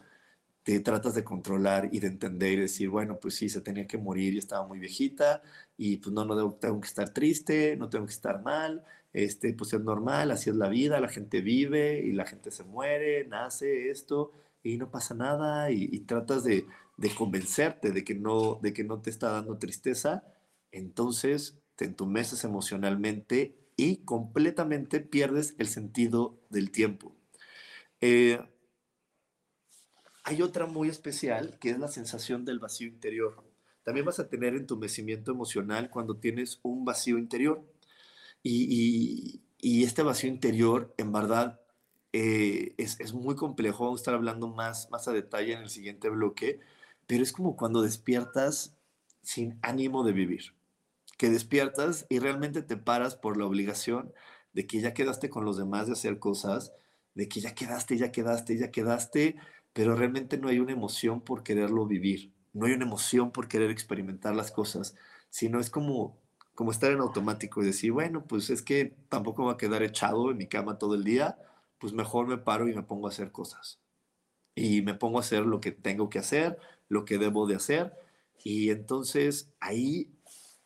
[0.63, 3.99] te tratas de controlar y de entender y decir, bueno, pues sí, se tenía que
[3.99, 5.43] morir y estaba muy viejita
[5.77, 9.73] y pues no, no tengo que estar triste, no tengo que estar mal, este, pues
[9.73, 13.91] es normal, así es la vida, la gente vive y la gente se muere, nace
[13.91, 18.85] esto y no pasa nada y, tratas de, de, convencerte de que, no, de que
[18.85, 20.25] no te está dando tristeza,
[20.73, 27.17] entonces te entumeces emocionalmente y completamente pierdes el sentido del tiempo.
[28.01, 28.39] Eh,
[30.31, 33.43] hay otra muy especial que es la sensación del vacío interior.
[33.83, 37.65] También vas a tener entumecimiento emocional cuando tienes un vacío interior.
[38.41, 41.61] Y, este vacío interior, en verdad,
[42.13, 43.85] eh, es, muy complejo.
[43.85, 46.61] Vamos a estar hablando más, más a detalle en el siguiente bloque,
[47.09, 48.77] pero es como cuando despiertas
[49.23, 50.55] sin ánimo de vivir,
[51.19, 54.13] que despiertas y realmente te paras por la obligación
[54.53, 56.73] de que ya quedaste con los demás de hacer cosas,
[57.15, 59.37] de que ya quedaste, ya quedaste, ya quedaste,
[59.73, 63.71] pero realmente no hay una emoción por quererlo vivir, no hay una emoción por querer
[63.71, 64.95] experimentar las cosas,
[65.31, 66.19] sino es como,
[66.55, 70.31] como estar en automático y decir, bueno, pues es que tampoco va a quedar echado
[70.31, 71.39] en mi cama todo el día,
[71.79, 73.81] pues mejor me paro y me pongo a hacer cosas.
[74.55, 77.95] Y me pongo a hacer lo que tengo que hacer, lo que debo de hacer.
[78.45, 80.11] Y entonces ahí,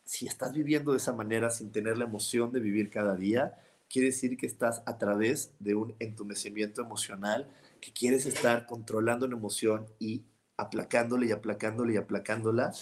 [0.03, 3.53] si estás viviendo de esa manera sin tener la emoción de vivir cada día,
[3.89, 7.49] quiere decir que estás a través de un entumecimiento emocional
[7.85, 10.23] que quieres estar controlando una emoción y
[10.57, 12.73] aplacándole y aplacándole y aplacándola,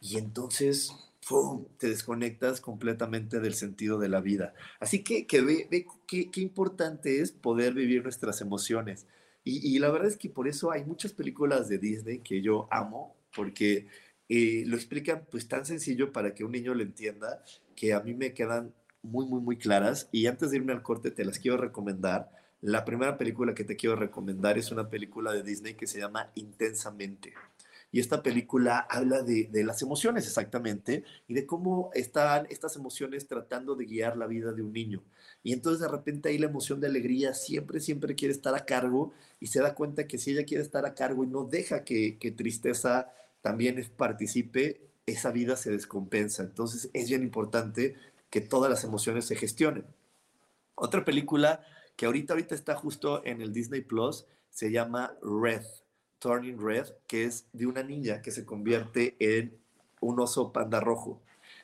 [0.00, 0.92] y entonces
[1.26, 1.66] ¡pum!
[1.78, 4.52] te desconectas completamente del sentido de la vida.
[4.78, 9.06] Así que, que ve, ve qué, qué, importante es poder vivir nuestras emociones.
[9.44, 12.68] Y, y, la verdad es que por eso hay muchas películas de Disney que yo
[12.70, 13.86] amo, porque
[14.28, 17.42] eh, lo explican pues tan sencillo para que un niño lo entienda,
[17.74, 20.10] que a mí me quedan muy, muy, muy claras.
[20.12, 22.30] Y antes de irme al corte, te las quiero recomendar
[22.62, 26.30] la primera película que te quiero recomendar es una película de Disney que se llama
[26.34, 27.32] Intensamente.
[27.92, 33.74] Y esta película habla de, las emociones exactamente y de cómo están estas emociones tratando
[33.74, 35.02] de guiar la vida de un niño.
[35.42, 39.12] Y entonces de repente ahí la emoción de alegría siempre, siempre quiere estar a cargo
[39.40, 42.18] y se da cuenta que si ella quiere estar a cargo y no deja que,
[42.18, 46.44] que tristeza también participe, esa vida se descompensa.
[46.44, 47.96] Entonces es bien importante
[48.28, 49.84] que todas las emociones se gestionen.
[50.76, 51.64] Otra película
[52.00, 55.66] que ahorita, ahorita está justo en el Disney Plus, se llama Red,
[56.18, 59.58] Turning Red, que es de una niña que se convierte en
[60.00, 61.20] un oso panda rojo.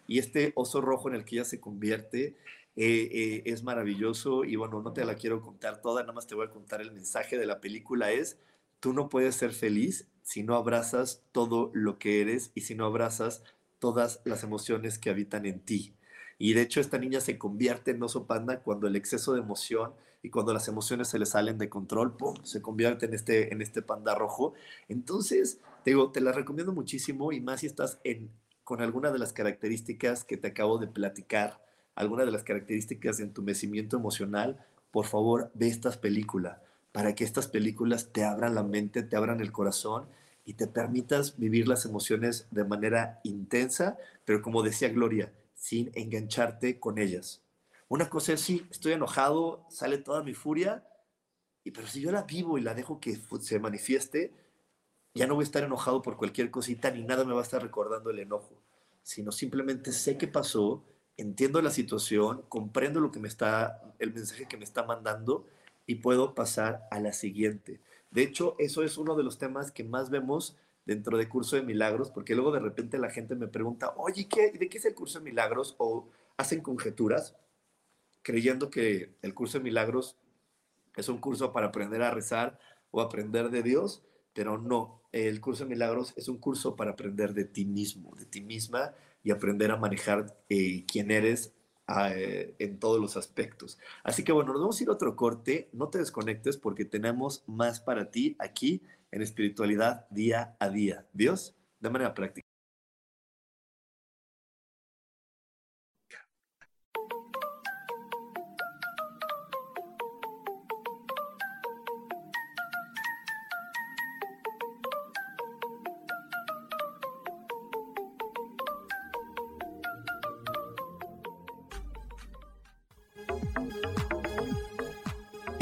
[0.07, 2.37] Y este oso rojo en el que ella se convierte
[2.77, 6.35] eh, eh, es maravilloso y bueno, no te la quiero contar toda, nada más te
[6.35, 8.38] voy a contar el mensaje de la película es,
[8.79, 12.85] tú no puedes ser feliz si no abrazas todo lo que eres y si no
[12.85, 13.42] abrazas
[13.79, 15.94] todas las emociones que habitan en ti.
[16.37, 19.94] Y de hecho esta niña se convierte en oso panda cuando el exceso de emoción
[20.27, 23.62] y cuando las emociones se le salen de control, ¡pum!, se convierte en este, en
[23.62, 24.55] este panda rojo.
[24.89, 28.33] Entonces, te digo, te la recomiendo muchísimo y más si estás en,
[28.65, 33.23] con alguna de las características que te acabo de platicar, alguna de las características de
[33.23, 36.59] entumecimiento emocional, por favor, ve estas películas
[36.91, 40.07] para que estas películas te abran la mente, te abran el corazón
[40.45, 46.81] y te permitas vivir las emociones de manera intensa, pero como decía Gloria, sin engancharte
[46.81, 47.46] con ellas.
[47.88, 50.85] Una cosa es, sí, estoy enojado, sale toda mi furia,
[51.62, 54.33] y, pero si yo la vivo y la dejo que se manifieste,
[55.14, 57.62] ya no voy a estar enojado por cualquier cosita ni nada me va a estar
[57.62, 58.62] recordando el enojo,
[59.03, 60.85] sino simplemente sé qué pasó,
[61.16, 65.46] entiendo la situación, comprendo lo que me está, el mensaje que me está mandando
[65.87, 67.81] y puedo pasar a la siguiente.
[68.11, 71.62] De hecho, eso es uno de los temas que más vemos dentro de Curso de
[71.62, 74.94] Milagros, porque luego de repente la gente me pregunta, oye, ¿qué, ¿de qué es el
[74.94, 75.75] Curso de Milagros?
[75.79, 77.37] O hacen conjeturas
[78.27, 80.17] creyendo que el curso de milagros
[80.97, 82.59] es un curso para aprender a rezar
[82.91, 87.35] o aprender de Dios, pero no, el curso de milagros es un curso para aprender
[87.35, 91.55] de ti mismo, de ti misma y aprender a manejar eh, quién eres
[91.87, 93.79] eh, en todos los aspectos.
[94.03, 97.45] Así que bueno, nos vamos a ir a otro corte, no te desconectes porque tenemos
[97.47, 101.07] más para ti aquí en espiritualidad día a día.
[101.12, 102.46] Dios, de manera práctica.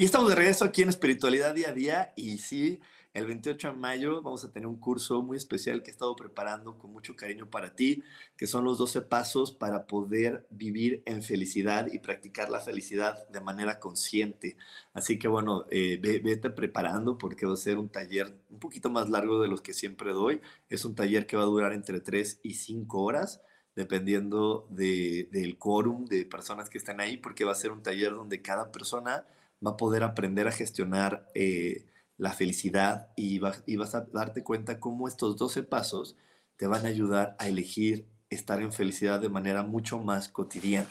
[0.00, 2.80] Y estamos de regreso aquí en Espiritualidad Día a Día y sí,
[3.12, 6.78] el 28 de mayo vamos a tener un curso muy especial que he estado preparando
[6.78, 8.02] con mucho cariño para ti,
[8.34, 13.42] que son los 12 pasos para poder vivir en felicidad y practicar la felicidad de
[13.42, 14.56] manera consciente.
[14.94, 19.10] Así que bueno, eh, vete preparando porque va a ser un taller un poquito más
[19.10, 20.40] largo de los que siempre doy.
[20.70, 23.42] Es un taller que va a durar entre 3 y 5 horas
[23.76, 28.40] dependiendo del quórum de personas que están ahí, porque va a ser un taller donde
[28.40, 29.26] cada persona
[29.64, 34.80] va a poder aprender a gestionar eh, la felicidad y, y vas a darte cuenta
[34.80, 36.16] cómo estos 12 pasos
[36.56, 40.88] te van a ayudar a elegir estar en felicidad de manera mucho más cotidiana.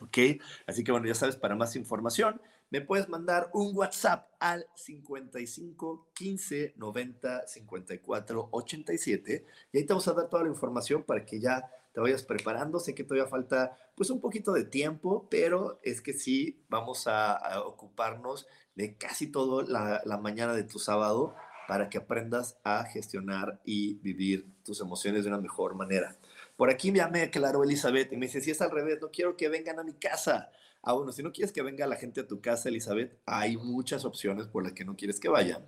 [0.00, 0.18] ¿Ok?
[0.66, 2.40] Así que bueno, ya sabes, para más información,
[2.72, 10.08] me puedes mandar un WhatsApp al 55 15 90 54 87 y ahí te vamos
[10.08, 12.80] a dar toda la información para que ya te vayas preparando.
[12.80, 17.60] Sé que todavía falta pues un poquito de tiempo, pero es que sí, vamos a,
[17.66, 21.34] ocuparnos de casi todo la, la mañana de tu sábado
[21.68, 26.16] para que aprendas a gestionar y vivir tus emociones de una mejor manera.
[26.56, 29.36] Por aquí me llamé, claro, Elizabeth, y me dice, si es al revés, no quiero
[29.36, 30.50] que vengan a mi casa.
[30.82, 34.04] Ah, bueno, si no quieres que venga la gente a tu casa, Elizabeth, hay muchas
[34.04, 35.64] opciones por las que no quieres que vayan.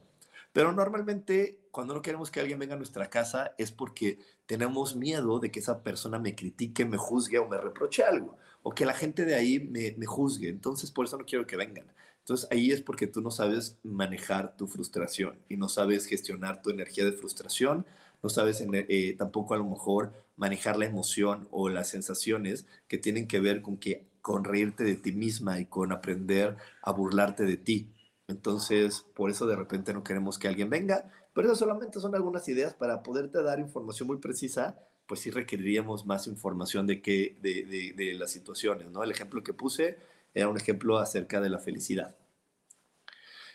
[0.53, 5.41] Pero normalmente cuando no queremos que alguien venga a nuestra casa es porque tenemos miedo
[5.41, 8.95] de que esa persona me critique, me juzgue o me reproche algo, o que la
[8.95, 10.49] gente de ahí me, juzgue.
[10.49, 11.87] Entonces por eso no quiero que vengan.
[12.21, 16.71] Entonces ahí es porque tú no sabes manejar tu frustración y no sabes gestionar tu
[16.71, 17.85] energía de frustración,
[18.23, 23.27] no sabes eh, tampoco a lo mejor manejar la emoción o las sensaciones que tienen
[23.27, 27.59] que ver con que con reírte de ti misma y con aprender a burlarte de
[27.59, 27.93] ti.
[28.27, 32.49] Entonces, por eso de repente no queremos que alguien venga, pero eso solamente son algunas
[32.49, 37.93] ideas para poderte dar información muy precisa, pues sí requeriríamos más información de, que, de,
[37.95, 39.05] de, las situaciones, ¿no?
[39.05, 39.99] El ejemplo que puse
[40.33, 42.17] era un ejemplo acerca de la felicidad.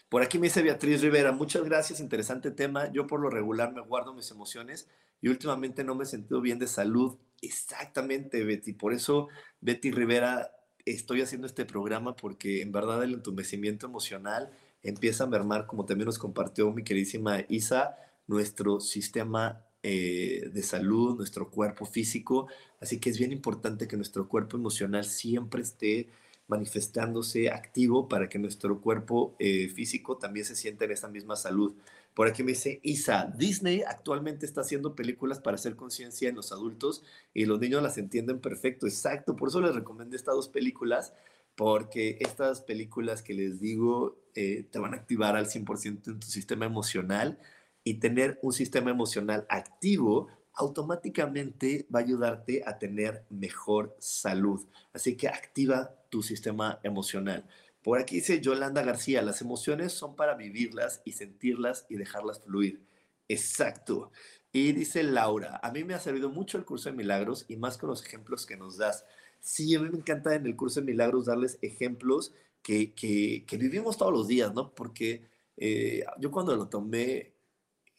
[0.08, 2.92] Por aquí me dice Beatriz Rivera, muchas gracias, interesante tema.
[2.92, 4.88] Yo por lo regular me guardo mis emociones
[5.20, 7.18] y últimamente no me he sentido bien de salud.
[7.42, 8.74] Exactamente, Betty.
[8.74, 9.30] Por eso,
[9.62, 10.52] Betty Rivera,
[10.92, 14.52] estoy haciendo este programa porque en verdad el entumecimiento emocional
[14.84, 17.98] empieza a mermar, como también nos compartió mi queridísima Isa,
[18.28, 22.48] nuestro sistema eh, de salud, nuestro cuerpo físico.
[22.80, 26.10] Así que es bien importante que nuestro cuerpo emocional siempre esté
[26.48, 31.74] manifestándose activo para que nuestro cuerpo eh, físico también se sienta en esa misma salud.
[32.14, 36.52] Por aquí me dice Isa, Disney actualmente está haciendo películas para hacer conciencia en los
[36.52, 41.14] adultos y los niños las entienden perfecto, exacto, por eso les recomendé estas dos películas,
[41.56, 46.28] porque estas películas que les digo eh, te van a activar al 100% en tu
[46.28, 47.40] sistema emocional
[47.84, 54.66] y tener un sistema emocional activo automáticamente va a ayudarte a tener mejor salud.
[54.94, 57.46] Así que activa tu sistema emocional.
[57.84, 62.86] Por aquí dice Yolanda García, las emociones son para vivirlas y sentirlas y dejarlas fluir.
[63.28, 64.12] Exacto.
[64.52, 67.78] Y dice Laura, a mí me ha servido mucho el curso de milagros y más
[67.78, 69.06] con los ejemplos que nos das.
[69.40, 73.98] Sí, a mí me encanta en el curso de milagros darles ejemplos que, que, vivimos
[73.98, 74.74] todos los días, ¿no?
[74.74, 75.24] Porque
[75.58, 77.34] eh, yo cuando lo tomé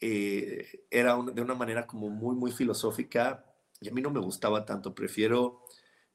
[0.01, 3.45] eh, era de una manera como muy, muy filosófica
[3.81, 4.95] y a mí no me gustaba tanto.
[4.95, 5.63] Prefiero,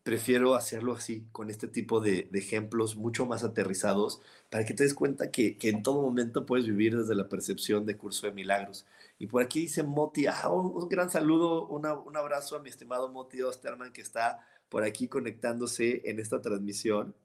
[0.06, 4.94] prefiero hacerlo así, con este tipo de, ejemplos mucho más aterrizados, para que te des
[4.94, 8.86] cuenta que, en todo momento puedes vivir desde la percepción de curso de milagros.
[9.18, 13.42] Y por aquí dice Moti, ah, un, gran saludo, un abrazo a mi estimado Moti
[13.42, 17.16] Osterman que está por aquí conectándose en esta transmisión.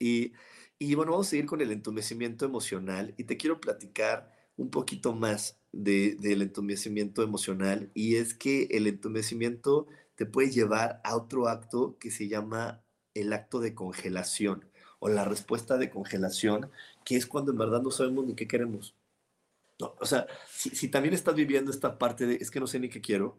[0.00, 0.32] Y,
[0.80, 5.14] y bueno, vamos a seguir con el entumecimiento emocional y te quiero platicar un poquito
[5.14, 9.86] más de, del entumecimiento emocional y es que el entumecimiento
[10.16, 12.82] te puede llevar a otro acto que se llama
[13.14, 14.64] el acto de congelación
[14.98, 16.70] o la respuesta de congelación,
[17.04, 18.94] que es cuando en verdad no sabemos ni qué queremos.
[19.78, 23.00] O sea, si, también estás viviendo esta parte de es que no sé ni qué
[23.00, 23.36] quiero,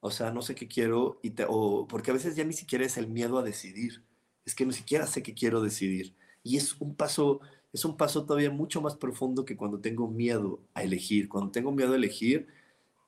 [0.00, 2.84] o sea, no sé qué quiero, y te, o, porque a veces ya ni siquiera
[2.84, 4.02] es el miedo a decidir,
[4.44, 6.14] es que ni siquiera sé qué quiero decidir.
[6.42, 7.40] Y es un paso
[7.72, 11.28] es un paso todavía mucho más profundo que cuando tengo miedo a elegir.
[11.28, 12.48] Cuando tengo miedo a elegir,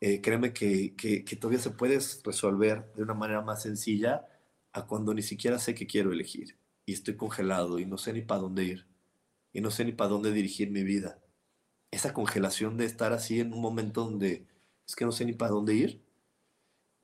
[0.04, 4.26] eh, créeme que, que, todavía se puede resolver de una manera más sencilla
[4.72, 8.22] a cuando ni siquiera sé qué quiero elegir y estoy congelado y no sé ni
[8.22, 8.86] para dónde ir
[9.52, 11.20] y no sé ni para dónde dirigir mi vida.
[11.92, 14.44] Esa congelación de estar así en un momento donde
[14.88, 16.02] es que no sé ni para dónde ir,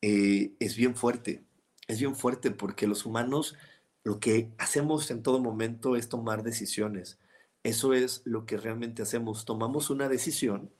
[0.03, 1.45] eh, es bien fuerte.
[1.87, 3.55] Es bien fuerte porque los humanos
[4.03, 7.19] lo que hacemos en todo momento es tomar decisiones
[7.63, 9.45] eso es lo que realmente hacemos.
[9.45, 10.73] Tomamos una decisión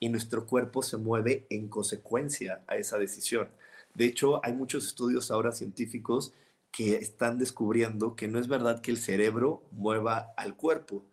[0.00, 3.48] y nuestro cuerpo se mueve en consecuencia a esa decisión.
[3.94, 6.32] De hecho, hay muchos estudios ahora científicos
[6.72, 11.04] que están descubriendo que no es verdad que el cerebro mueva al cuerpo.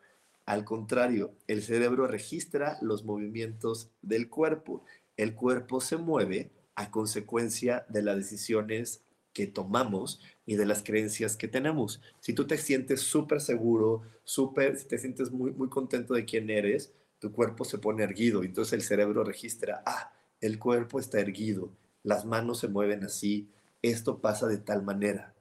[0.45, 4.83] Al contrario, el cerebro registra los movimientos del cuerpo.
[5.17, 9.01] El cuerpo se mueve a consecuencia de las decisiones
[9.33, 12.01] que tomamos y de las creencias que tenemos.
[12.21, 16.49] Si tú te sientes súper seguro, súper, si te sientes muy, muy contento de quién
[16.49, 18.43] eres, tu cuerpo se pone erguido.
[18.43, 21.71] Entonces el cerebro registra, ah, el cuerpo está erguido,
[22.03, 23.49] las manos se mueven así,
[23.81, 25.33] esto pasa de tal manera.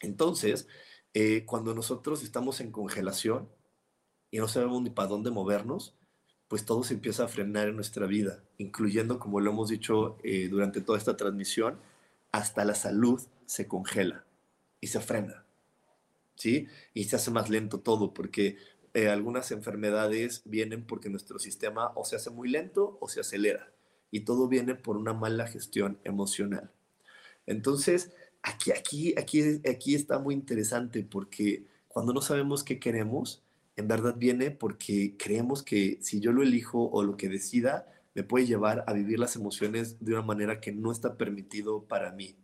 [0.00, 0.66] Entonces,
[1.14, 3.48] eh, cuando nosotros estamos en congelación
[4.30, 5.94] y no sabemos ni para dónde movernos,
[6.48, 10.48] pues todo se empieza a frenar en nuestra vida, incluyendo, como lo hemos dicho eh,
[10.48, 11.78] durante toda esta transmisión,
[12.32, 14.24] hasta la salud se congela
[14.80, 15.44] y se frena,
[16.34, 16.66] ¿sí?
[16.94, 18.56] Y se hace más lento todo, porque
[18.94, 23.72] eh, algunas enfermedades vienen porque nuestro sistema o se hace muy lento o se acelera,
[24.10, 26.70] y todo viene por una mala gestión emocional.
[27.46, 28.12] Entonces,
[28.42, 33.42] aquí, aquí, aquí, aquí está muy interesante porque cuando no sabemos qué queremos,
[33.76, 38.24] en verdad viene porque creemos que si yo lo elijo o lo que decida, me
[38.24, 42.36] puede llevar a vivir las emociones de una manera que no está permitido para mí.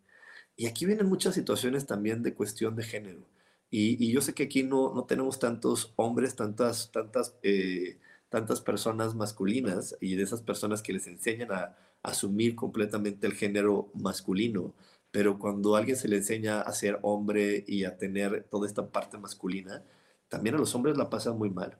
[0.56, 3.26] Y aquí vienen muchas situaciones también de cuestión de género.
[3.70, 7.98] Y, yo sé que aquí no, no tenemos tantos hombres, tantas, tantas, eh,
[8.28, 13.90] tantas personas masculinas y de esas personas que les enseñan a, asumir completamente el género
[13.94, 14.74] masculino.
[15.10, 19.18] Pero cuando alguien se le enseña a ser hombre y a tener toda esta parte
[19.18, 19.82] masculina,
[20.28, 21.78] también a los hombres la pasan muy mal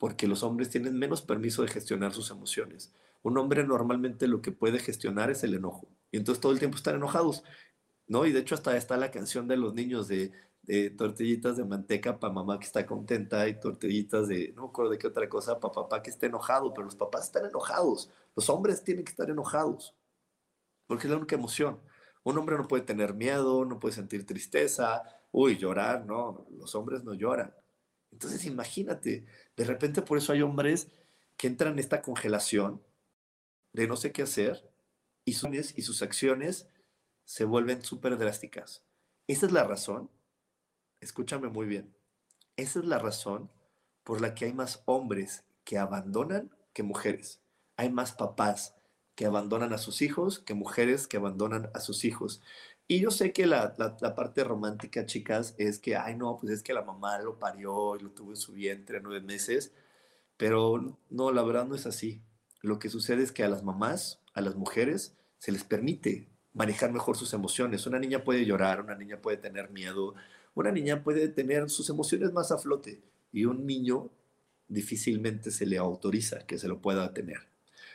[0.00, 2.90] porque los hombres tienen menos permiso de gestionar sus emociones.
[3.22, 5.88] Un hombre normalmente lo que puede gestionar es el enojo.
[6.10, 7.44] Y entonces todo el tiempo están enojados.
[8.06, 8.24] ¿no?
[8.24, 10.32] Y de hecho hasta está la canción de los niños de,
[10.96, 14.98] tortillitas de manteca para mamá que está contenta y tortillitas de, no me acuerdo de
[14.98, 18.10] qué otra cosa, para papá que esté enojado, pero los papás están enojados.
[18.36, 19.94] Los hombres tienen que estar enojados,
[20.86, 21.80] porque es la única emoción.
[22.22, 25.02] Un hombre no puede tener miedo, no puede sentir tristeza,
[25.32, 27.54] uy, llorar, no, los hombres no lloran.
[28.12, 29.24] Entonces imagínate,
[29.56, 30.88] de repente por eso hay hombres
[31.36, 32.82] que entran en esta congelación
[33.72, 34.70] de no sé qué hacer
[35.24, 36.68] y sus, y sus acciones
[37.24, 38.84] se vuelven súper drásticas.
[39.26, 40.10] Esa es la razón,
[41.00, 41.94] escúchame muy bien,
[42.56, 43.50] esa es la razón
[44.04, 47.40] por la que hay más hombres que abandonan que mujeres.
[47.76, 48.74] Hay más papás
[49.14, 52.42] que abandonan a sus hijos que mujeres que abandonan a sus hijos.
[52.88, 53.76] Y yo sé que la,
[54.16, 58.00] parte romántica, chicas, es que, ay, no, pues es que la mamá lo parió y
[58.02, 59.72] lo tuvo en su vientre nueve meses,
[60.36, 62.20] pero no, la verdad no es así.
[62.62, 66.92] Lo que sucede es que a las mamás, a las mujeres, se les permite manejar
[66.92, 67.86] mejor sus emociones.
[67.86, 70.14] Una niña puede llorar, una niña puede tener miedo,
[70.54, 73.00] una niña puede tener sus emociones más a flote
[73.32, 74.10] y un niño
[74.68, 77.38] difícilmente se le autoriza que se lo pueda tener.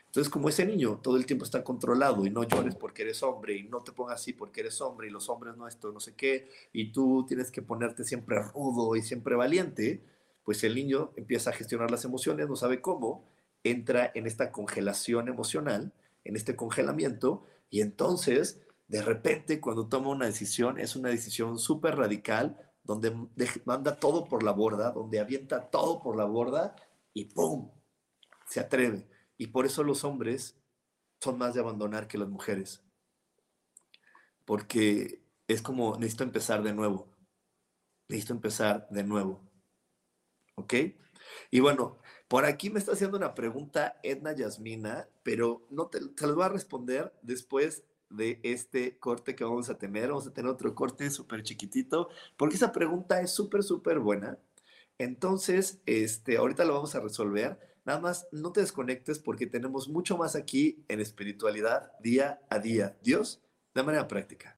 [0.06, 3.58] Entonces, como ese niño todo el tiempo está controlado y no llores porque eres hombre
[3.58, 6.14] y no te pongas así porque eres hombre y los hombres no esto, no sé
[6.16, 10.02] qué, y tú tienes que ponerte siempre rudo y siempre valiente,
[10.46, 13.26] pues el niño empieza a gestionar las emociones, no sabe cómo,
[13.64, 15.92] entra en esta congelación emocional,
[16.24, 21.96] en este congelamiento, y entonces, de repente, cuando toma una decisión, es una decisión súper
[21.96, 23.12] radical, donde
[23.66, 26.76] manda todo por la borda, donde avienta todo por la borda
[27.14, 27.72] y ¡pum!
[28.48, 29.10] Se atreve.
[29.38, 30.60] Y por eso los hombres
[31.20, 32.84] son más de abandonar que las mujeres.
[34.46, 37.10] Porque es como, necesito empezar de nuevo.
[38.08, 39.42] Necesito empezar de nuevo.
[40.54, 40.74] ¿Ok?
[41.50, 46.28] Y bueno, por aquí me está haciendo una pregunta Edna Yasmina, pero no te, te
[46.28, 50.10] voy a responder después de este corte que vamos a tener.
[50.10, 54.38] Vamos a tener otro corte súper chiquitito, porque esa pregunta es súper, súper buena.
[54.98, 57.60] Entonces, este, ahorita lo vamos a resolver.
[57.86, 62.98] Nada más no te desconectes porque tenemos mucho más aquí en espiritualidad día a día.
[63.04, 63.42] Dios,
[63.74, 64.58] de manera práctica.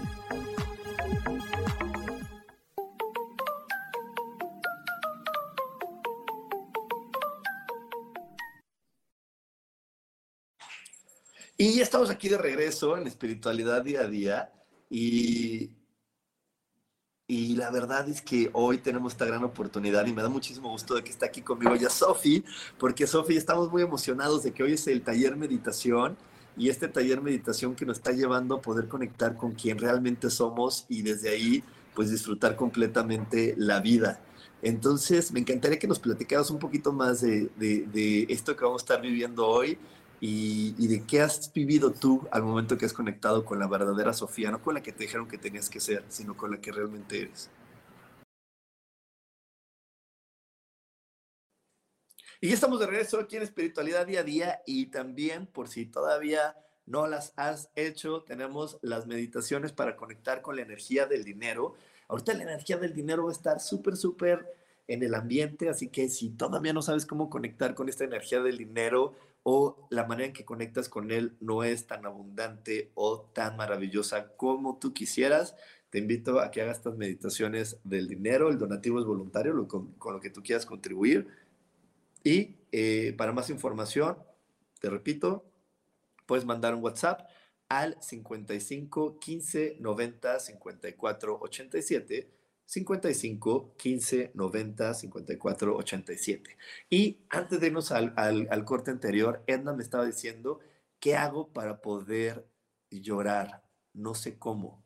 [11.61, 14.51] Y ya estamos aquí de regreso en espiritualidad día a día
[14.89, 15.69] y,
[17.27, 20.95] y la verdad es que hoy tenemos esta gran oportunidad y me da muchísimo gusto
[20.95, 22.43] de que esté aquí conmigo ya Sofi,
[22.79, 26.17] porque Sofi estamos muy emocionados de que hoy es el taller meditación
[26.57, 30.87] y este taller meditación que nos está llevando a poder conectar con quien realmente somos
[30.89, 34.19] y desde ahí pues disfrutar completamente la vida.
[34.63, 38.85] Entonces, me encantaría que nos platicaras un poquito más de, de esto que vamos a
[38.85, 39.77] estar viviendo hoy
[40.23, 44.51] y, de qué has vivido tú al momento que has conectado con la verdadera Sofía,
[44.51, 47.23] no con la que te dijeron que tenías que ser, sino con la que realmente
[47.23, 47.49] eres.
[52.39, 55.87] Y ya estamos de regreso aquí en Espiritualidad Día a Día y también por si
[55.87, 56.55] todavía
[56.85, 61.75] no las has hecho, tenemos las meditaciones para conectar con la energía del dinero.
[62.07, 64.45] Ahorita la energía del dinero va a estar súper, súper
[64.93, 68.57] en el ambiente, así que si todavía no sabes cómo conectar con esta energía del
[68.57, 73.57] dinero, o la manera en que conectas con él no es tan abundante o tan
[73.57, 75.55] maravillosa como tú quisieras,
[75.89, 78.49] te invito a que hagas estas meditaciones del dinero.
[78.49, 81.27] El donativo es voluntario, con, lo que tú quieras contribuir.
[82.23, 84.17] Y eh, para más información,
[84.79, 85.43] te repito,
[86.25, 87.27] puedes mandar un WhatsApp
[87.67, 92.40] al 55 15 90 54 87
[92.71, 96.57] 55 15 90 54 87.
[96.89, 100.61] Y antes de irnos al, al, corte anterior, Edna me estaba diciendo,
[101.01, 102.47] ¿qué hago para poder
[102.89, 103.61] llorar?
[103.91, 104.81] No sé cómo.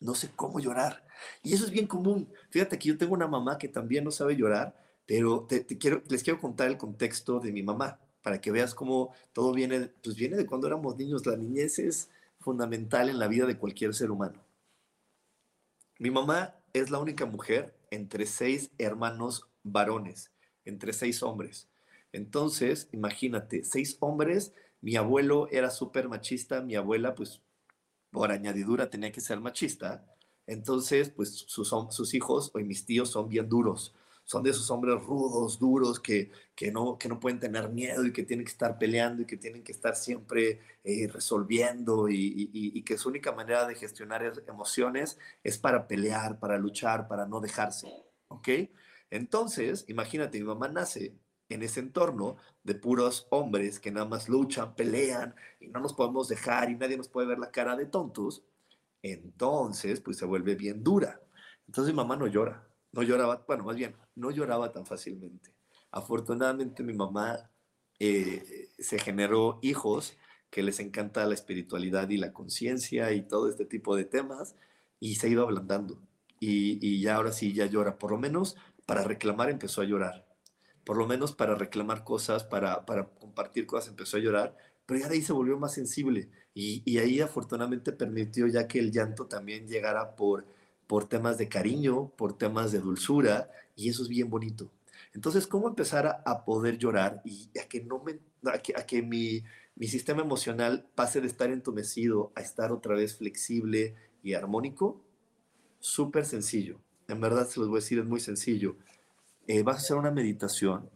[0.00, 1.04] No sé cómo llorar.
[1.42, 2.32] Y eso es bien común.
[2.50, 6.22] Fíjate que yo tengo una mamá que también no sabe llorar, pero te, quiero, les
[6.22, 10.36] quiero contar el contexto de mi mamá para que veas cómo todo viene, pues viene
[10.36, 11.26] de cuando éramos niños.
[11.26, 14.40] La niñez es fundamental en la vida de cualquier ser humano.
[15.98, 20.32] Mi mamá es la única mujer entre seis hermanos varones,
[20.64, 21.68] entre seis hombres.
[22.12, 27.40] Entonces, imagínate, seis hombres, mi abuelo era súper machista, mi abuela, pues,
[28.10, 30.04] por añadidura tenía que ser machista.
[30.46, 33.94] Entonces, pues, sus, sus hijos o mis tíos son bien duros
[34.24, 38.12] son de esos hombres rudos, duros, que, que, no, que no pueden tener miedo y
[38.12, 42.82] que tienen que estar peleando y que tienen que estar siempre eh, resolviendo y, y,
[42.82, 47.86] que su única manera de gestionar emociones es para pelear, para luchar, para no dejarse.
[48.28, 48.48] ¿ok?
[49.10, 51.16] Entonces, imagínate, mi mamá nace
[51.48, 56.28] en ese entorno de puros hombres que nada más luchan, pelean y no nos podemos
[56.28, 58.44] dejar y nadie nos puede ver la cara de tontos,
[59.02, 61.20] entonces pues se vuelve bien dura.
[61.66, 65.52] Entonces mi mamá no llora, no lloraba, bueno, más bien, no lloraba tan fácilmente.
[65.90, 67.50] Afortunadamente mi mamá
[67.98, 70.16] eh, se generó hijos
[70.48, 74.54] que les encanta la espiritualidad y la conciencia y todo este tipo de temas
[75.00, 76.00] y se ha ido ablandando.
[76.38, 77.98] Y, y ya ahora sí, ya llora.
[77.98, 80.24] Por lo menos para reclamar empezó a llorar.
[80.84, 84.56] Por lo menos para reclamar cosas, para, para compartir cosas empezó a llorar.
[84.86, 86.30] Pero ya de ahí se volvió más sensible.
[86.54, 90.46] Y, y ahí afortunadamente permitió ya que el llanto también llegara por,
[90.86, 93.50] por temas de cariño, por temas de dulzura.
[93.76, 94.70] Y eso es bien bonito.
[95.12, 98.18] Entonces, ¿cómo empezar a, poder llorar y a que, no me,
[98.50, 99.42] a que, a que mi,
[99.76, 105.04] mi sistema emocional pase de estar entumecido a estar otra vez flexible y armónico?
[105.80, 106.80] Súper sencillo.
[107.08, 108.76] En verdad se los voy a decir, es muy sencillo.
[109.46, 110.90] Eh, vas a hacer una meditación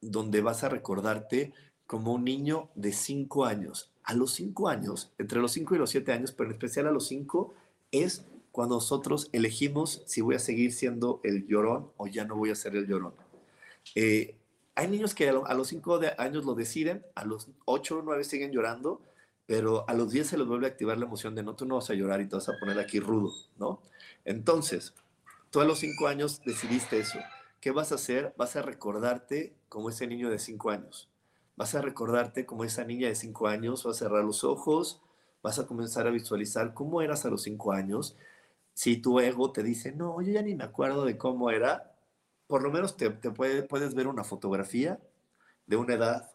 [0.00, 1.52] donde vas a recordarte
[1.86, 3.92] como un niño de 5 años.
[4.02, 6.90] A los 5 años, entre los 5 y los 7 años, pero en especial a
[6.90, 7.54] los 5,
[7.92, 12.50] es cuando nosotros elegimos si voy a seguir siendo el llorón o ya no voy
[12.50, 13.14] a ser el llorón.
[13.94, 14.36] Eh,
[14.74, 18.50] hay niños que a, los 5 años lo deciden, a los 8 o 9 siguen
[18.52, 19.02] llorando,
[19.46, 21.76] pero a los 10 se les vuelve a activar la emoción de no, tú no
[21.76, 23.82] vas a llorar y te vas a poner aquí rudo, ¿no?
[24.24, 24.94] Entonces,
[25.50, 27.18] tú a los 5 años decidiste eso.
[27.60, 28.32] ¿Qué vas a hacer?
[28.38, 31.10] Vas a recordarte como ese niño de 5 años.
[31.56, 35.02] Vas a recordarte como esa niña de 5 años, vas a cerrar los ojos,
[35.42, 38.16] vas a comenzar a visualizar cómo eras a los 5 años.
[38.74, 41.94] Si tu ego te dice, no, yo ya ni me acuerdo de cómo era,
[42.46, 45.00] por lo menos te, te puede, puedes ver una fotografía
[45.66, 46.30] de una edad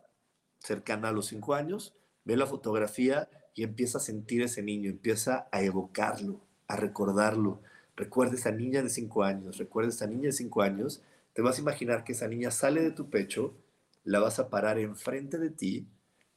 [0.59, 5.47] cercana a los 5 años, ve la fotografía y empieza a sentir ese niño, empieza
[5.51, 7.61] a evocarlo, a recordarlo.
[7.95, 11.01] Recuerda esa niña de 5 años, recuerda esa niña de 5 años,
[11.33, 13.55] te vas a imaginar que esa niña sale de tu pecho,
[14.03, 15.87] la vas a parar enfrente de ti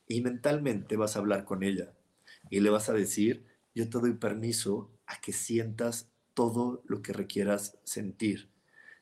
[0.07, 1.93] y mentalmente vas a hablar con ella
[2.51, 3.45] y le vas a decir,
[3.75, 8.51] yo te doy permiso a que sientas todo lo que requieras sentir.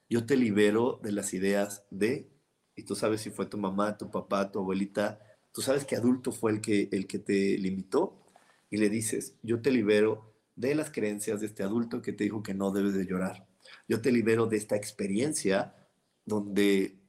[0.09, 2.31] Yo te libero de las ideas de,
[2.75, 5.21] y tú sabes si fue tu mamá, tu papá, tu abuelita,
[5.53, 8.25] tú sabes que adulto fue el que, el que te limitó
[8.71, 12.43] y le dices, yo te libero de las creencias de este adulto que te dijo
[12.43, 13.47] que no debes de llorar.
[13.89, 15.75] Yo te libero de esta experiencia
[16.25, 17.01] donde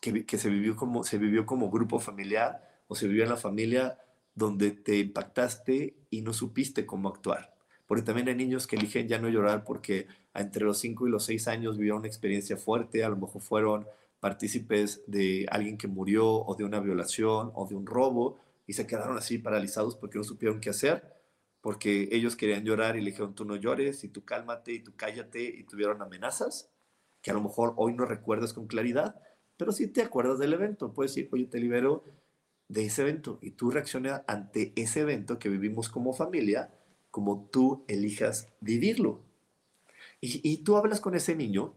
[0.00, 3.36] que, que, se, vivió como, se vivió como grupo familiar o se vivió en la
[3.36, 3.98] familia
[4.34, 7.54] donde te impactaste y no supiste cómo actuar.
[7.92, 11.26] Porque también hay niños que eligen ya no llorar porque entre los 5 y los
[11.26, 13.86] 6 años vivieron una experiencia fuerte, a lo mejor fueron
[14.18, 18.86] partícipes de alguien que murió o de una violación o de un robo y se
[18.86, 21.04] quedaron así paralizados porque no supieron qué hacer
[21.60, 24.94] porque ellos querían llorar y le dijeron, tú no llores y tú cálmate y tú
[24.96, 26.70] cállate y tuvieron amenazas
[27.20, 29.20] que a lo mejor hoy no recuerdas con claridad,
[29.58, 30.94] pero sí te acuerdas del evento.
[30.94, 32.06] Puedes decir, oye, te libero
[32.68, 36.70] de ese evento y tú reaccionas ante ese evento que vivimos como familia,
[37.12, 39.22] como tú elijas vivirlo.
[40.20, 41.74] Y, tú hablas con ese niño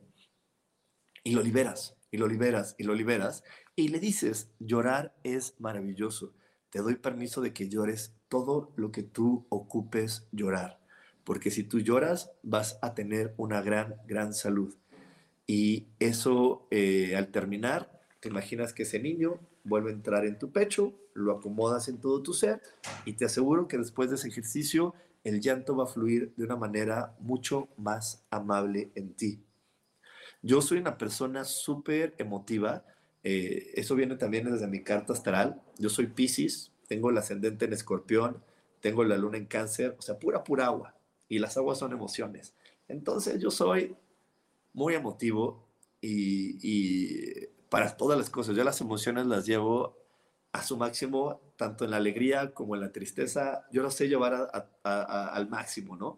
[1.24, 3.44] y lo liberas, y lo liberas, y lo liberas,
[3.76, 6.34] y le dices, llorar es maravilloso.
[6.70, 10.80] Te doy permiso de que llores todo lo que tú ocupes llorar,
[11.24, 14.76] porque si tú lloras vas a tener una gran, gran salud.
[15.48, 20.52] Y eso eh, al terminar, te imaginas que ese niño vuelve a entrar en tu
[20.52, 22.62] pecho, lo acomodas en todo tu ser
[23.06, 24.94] y te aseguro que después de ese ejercicio
[25.26, 29.44] el llanto va a fluir de una manera mucho más amable en ti.
[30.44, 32.86] Yo soy una persona súper emotiva,
[33.24, 37.74] eh, eso viene también desde mi carta astral, yo soy Pisces, tengo el ascendente en
[37.74, 38.44] escorpión,
[38.82, 40.94] tengo la luna en cáncer, o sea, pura, pura agua.
[41.28, 42.54] Y las aguas son emociones.
[42.88, 43.96] Entonces yo soy
[44.74, 45.66] muy emotivo
[46.02, 49.98] y, y, para todas las cosas, yo las emociones las llevo
[50.56, 54.50] a su máximo, tanto en la alegría como en la tristeza, yo las sé llevar
[54.84, 56.18] al máximo, ¿no?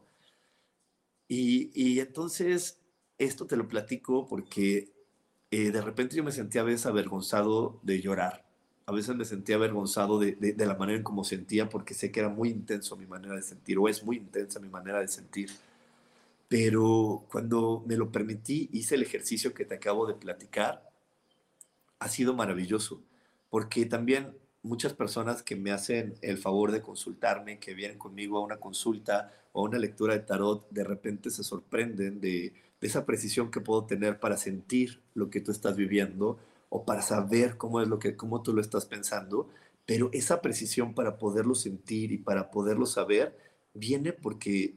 [1.27, 2.79] Y, y, entonces
[3.17, 4.93] esto te lo platico porque
[5.51, 8.47] eh, de repente yo me sentía a veces avergonzado de llorar
[8.87, 12.21] a veces me sentía avergonzado de, de, la manera en cómo sentía porque sé que
[12.21, 15.49] era muy intenso mi manera de sentir o es muy intensa mi manera de sentir.
[16.47, 20.89] Pero cuando me lo permití, hice el ejercicio que te acabo de platicar,
[21.99, 23.01] ha sido maravilloso,
[23.49, 28.43] porque también muchas personas que me hacen el favor de consultarme, que vienen conmigo a
[28.43, 33.05] una consulta o a una lectura de tarot, de repente se sorprenden de, de esa
[33.05, 36.39] precisión que puedo tener para sentir lo que tú estás viviendo
[36.69, 39.49] o para saber cómo es lo que, cómo tú lo estás pensando,
[39.85, 43.37] pero esa precisión para poderlo sentir y para poderlo saber
[43.73, 44.75] viene porque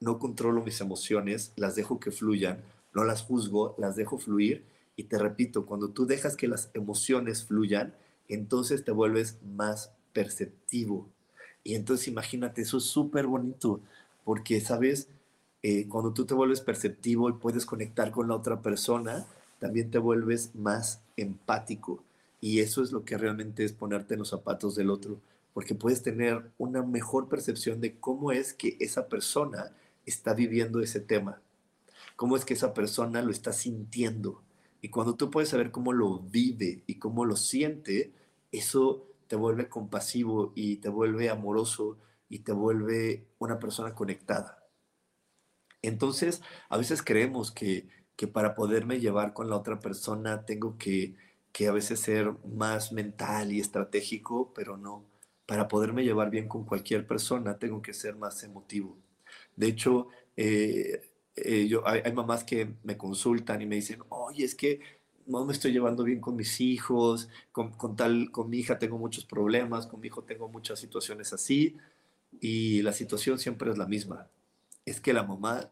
[0.00, 2.62] no controlo mis emociones, las dejo que fluyan,
[2.92, 4.64] no las juzgo, las dejo fluir
[4.96, 7.94] y te repito, cuando tú dejas que las emociones fluyan,
[8.28, 11.08] entonces te vuelves más perceptivo.
[11.64, 13.80] Y entonces imagínate, eso es súper bonito,
[14.24, 15.08] porque, ¿sabes?
[15.62, 19.26] Eh, cuando tú te vuelves perceptivo y puedes conectar con la otra persona,
[19.58, 22.02] también te vuelves más empático.
[22.40, 25.20] Y eso es lo que realmente es ponerte en los zapatos del otro,
[25.52, 29.72] porque puedes tener una mejor percepción de cómo es que esa persona
[30.06, 31.40] está viviendo ese tema,
[32.16, 34.40] cómo es que esa persona lo está sintiendo.
[34.80, 38.12] Y cuando tú puedes saber cómo lo vive y cómo lo siente,
[38.52, 41.98] eso te vuelve compasivo y te vuelve amoroso
[42.28, 44.64] y te vuelve una persona conectada.
[45.82, 51.14] Entonces, a veces creemos que, que para poderme llevar con la otra persona tengo que,
[51.52, 55.04] que a veces ser más mental y estratégico, pero no.
[55.46, 58.98] Para poderme llevar bien con cualquier persona tengo que ser más emotivo.
[59.56, 61.07] De hecho, eh,
[61.44, 64.80] eh, yo, hay, hay, mamás que me consultan y me dicen, oye, es que
[65.26, 68.98] no me estoy llevando bien con mis hijos, con, con, tal, con mi hija tengo
[68.98, 71.76] muchos problemas, con mi hijo tengo muchas situaciones así,
[72.40, 74.28] y la situación siempre es la misma.
[74.86, 75.70] Es que la mamá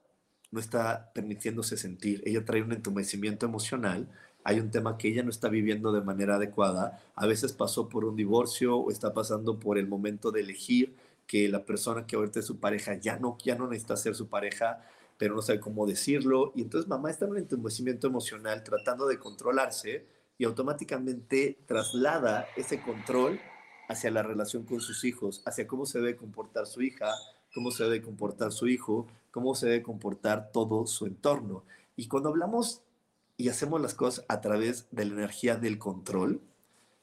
[0.50, 4.08] no está permitiéndose sentir, ella trae un entumecimiento emocional,
[4.44, 8.04] hay un tema que ella no está viviendo de manera adecuada, a veces pasó por
[8.04, 10.94] un divorcio o está pasando por el momento de elegir
[11.26, 14.28] que la persona que ahorita es su pareja ya no, ya no necesita ser su
[14.28, 14.84] pareja,
[15.18, 16.52] pero no sabe cómo decirlo.
[16.54, 20.06] Y entonces mamá está en un entumecimiento emocional tratando de controlarse
[20.38, 23.40] y automáticamente traslada ese control
[23.88, 27.06] hacia la relación con sus hijos, hacia cómo se debe comportar su hija,
[27.54, 31.64] cómo se debe comportar su hijo, cómo se debe comportar todo su entorno.
[31.96, 32.82] Y cuando hablamos
[33.36, 36.40] y hacemos las cosas a través de la energía del control,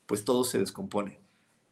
[0.06, 1.20] pues todo se descompone,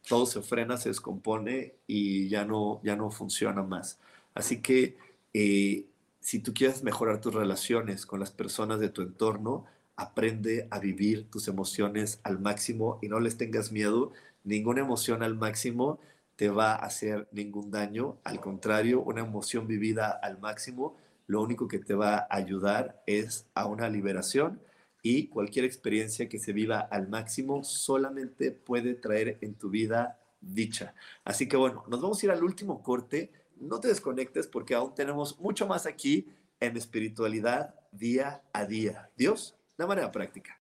[0.07, 3.99] todo se frena, se descompone y ya no, ya no funciona más.
[4.33, 4.97] Así que
[5.33, 5.85] eh,
[6.21, 9.65] si tú quieres mejorar tus relaciones con las personas de tu entorno,
[9.95, 14.13] aprende a vivir tus emociones al máximo y no les tengas miedo.
[14.43, 15.99] Ninguna emoción al máximo
[16.35, 18.17] te va a hacer ningún daño.
[18.23, 20.95] Al contrario, una emoción vivida al máximo,
[21.27, 24.61] lo único que te va a ayudar es a una liberación
[25.03, 30.93] y cualquier experiencia que se viva al máximo solamente puede traer en tu vida dicha.
[31.23, 33.31] Así que bueno, nos vamos a ir al último corte
[33.61, 36.27] no te desconectes porque aún tenemos mucho más aquí
[36.59, 39.09] en espiritualidad día a día.
[39.15, 40.59] Dios, de manera práctica.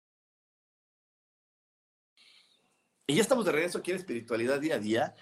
[3.07, 5.15] Y ya estamos de regreso aquí en espiritualidad día a día.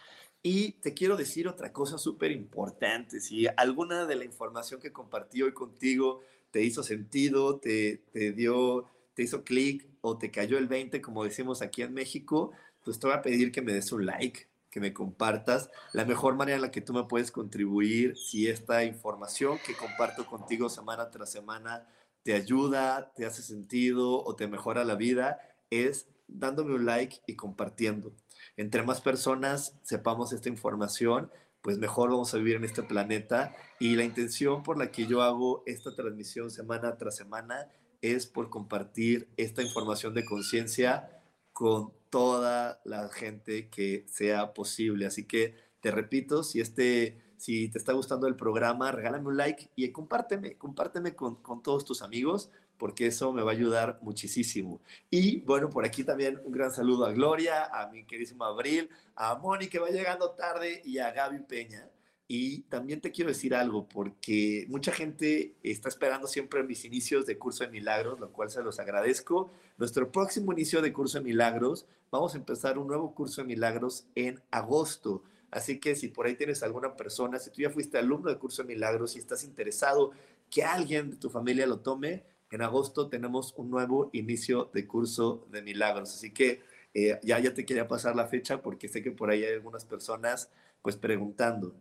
[0.43, 3.21] Y te quiero decir otra cosa súper importante.
[3.21, 6.21] Si alguna de la información que compartí hoy contigo
[6.51, 11.25] te hizo sentido, te, te dio, te hizo clic o te cayó el 20, como
[11.25, 12.53] decimos aquí en México,
[12.85, 16.35] pues te voy a pedir que me des un like, que me compartas la mejor
[16.35, 21.11] manera en la que tú me puedes contribuir si esta información que comparto contigo semana
[21.11, 21.87] tras semana
[22.23, 25.39] te ayuda, te hace sentido o te mejora la vida,
[25.71, 28.15] es dándome un like y compartiendo.
[28.57, 33.55] Entre más personas sepamos esta información, pues mejor vamos a vivir en este planeta.
[33.79, 37.69] Y la intención por la que yo hago esta transmisión semana tras semana
[38.01, 45.07] es por compartir esta información de conciencia con toda la gente que sea posible.
[45.07, 49.71] Así que te repito, si este, si te está gustando el programa, regálame un like
[49.77, 54.83] y compárteme, compárteme con, con todos tus amigos, porque eso me va a ayudar muchísimo.
[55.09, 59.35] Y bueno, por aquí también un gran saludo a Gloria, a mi queridísimo Abril, a
[59.37, 61.89] Moni que va llegando tarde y a Gaby Peña.
[62.35, 67.37] Y también te quiero decir algo, porque mucha gente está esperando siempre mis inicios de
[67.37, 69.53] curso de milagros, lo cual se los agradezco.
[69.77, 74.07] Nuestro próximo inicio de curso de milagros, vamos a empezar un nuevo curso de milagros
[74.15, 75.23] en agosto.
[75.51, 78.63] Así que si por ahí tienes alguna persona, si tú ya fuiste alumno de curso
[78.63, 80.13] de milagros y estás interesado
[80.49, 85.47] que alguien de tu familia lo tome, en agosto tenemos un nuevo inicio de curso
[85.51, 86.15] de milagros.
[86.15, 86.63] Así que
[86.95, 89.85] eh, ya, ya te quería pasar la fecha porque sé que por ahí hay algunas
[89.85, 90.49] personas
[90.81, 91.77] pues preguntando.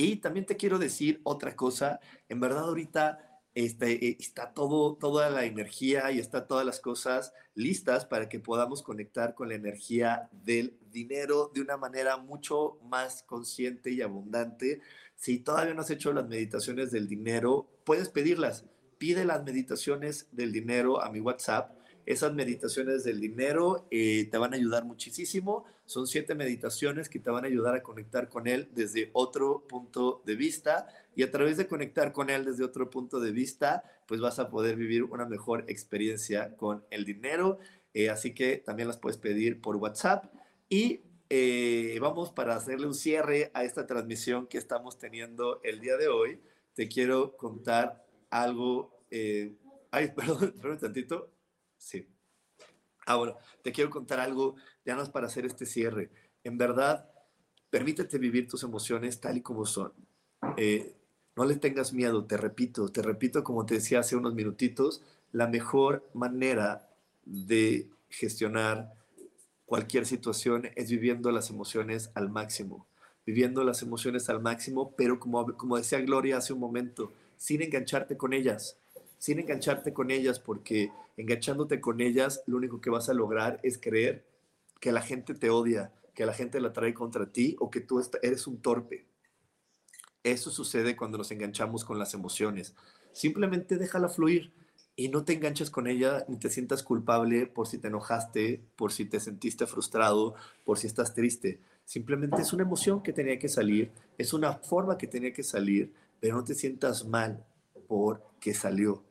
[0.00, 5.28] Y también te quiero decir otra cosa, en verdad ahorita este, eh, está todo, toda
[5.28, 10.28] la energía y está todas las cosas listas para que podamos conectar con la energía
[10.30, 14.82] del dinero de una manera mucho más consciente y abundante.
[15.16, 18.66] Si todavía no has hecho las meditaciones del dinero, puedes pedirlas.
[18.98, 21.72] Pide las meditaciones del dinero a mi WhatsApp
[22.08, 25.66] esas meditaciones del dinero eh, te van a ayudar muchísimo.
[25.88, 30.22] Son siete meditaciones que te van a ayudar a conectar con él desde otro punto
[30.24, 30.86] de vista
[31.16, 34.48] y a través de conectar con él desde otro punto de vista, pues vas a
[34.48, 37.58] poder vivir una mejor experiencia con el dinero.
[37.92, 40.32] Eh, así que también las puedes pedir por WhatsApp
[40.68, 45.96] y eh, vamos para hacerle un cierre a esta transmisión que estamos teniendo el día
[45.96, 46.40] de hoy.
[46.74, 49.56] Te quiero contar algo eh,
[49.90, 51.32] ay, perdón, perdón tantito.
[51.76, 52.08] Sí.
[53.06, 54.56] Ah, bueno, te quiero contar algo,
[54.88, 56.08] ya no para hacer este cierre.
[56.44, 57.10] En verdad,
[57.68, 59.92] permítete vivir tus emociones tal y como son.
[60.56, 60.94] Eh,
[61.36, 65.46] no le tengas miedo, te repito, te repito como te decía hace unos minutitos, la
[65.46, 66.88] mejor manera
[67.26, 68.94] de gestionar
[69.66, 72.86] cualquier situación es viviendo las emociones al máximo,
[73.26, 78.16] viviendo las emociones al máximo, pero como, como decía Gloria hace un momento, sin engancharte
[78.16, 78.78] con ellas,
[79.18, 83.76] sin engancharte con ellas, porque enganchándote con ellas, lo único que vas a lograr es
[83.76, 84.24] creer
[84.80, 88.02] que la gente te odia, que la gente la trae contra ti o que tú
[88.22, 89.06] eres un torpe.
[90.22, 92.74] Eso sucede cuando nos enganchamos con las emociones.
[93.12, 94.52] Simplemente déjala fluir
[94.96, 98.92] y no te enganches con ella ni te sientas culpable por si te enojaste, por
[98.92, 101.60] si te sentiste frustrado, por si estás triste.
[101.84, 105.92] Simplemente es una emoción que tenía que salir, es una forma que tenía que salir,
[106.20, 107.44] pero no te sientas mal
[107.86, 109.04] porque salió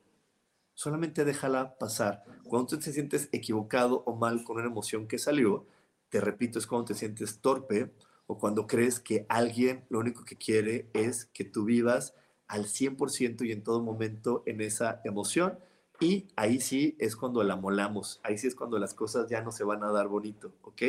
[0.77, 2.23] solamente déjala pasar.
[2.43, 5.65] Cuando tú te sientes equivocado o mal con una emoción que salió,
[6.09, 7.91] te repito, es cuando te sientes torpe
[8.27, 12.13] o cuando crees que alguien lo único que quiere es que tú vivas
[12.47, 15.57] al 100% y en todo momento en esa emoción.
[15.99, 19.51] Y ahí sí es cuando la molamos, ahí sí es cuando las cosas ya no
[19.51, 20.83] se van a dar bonito, ¿ok?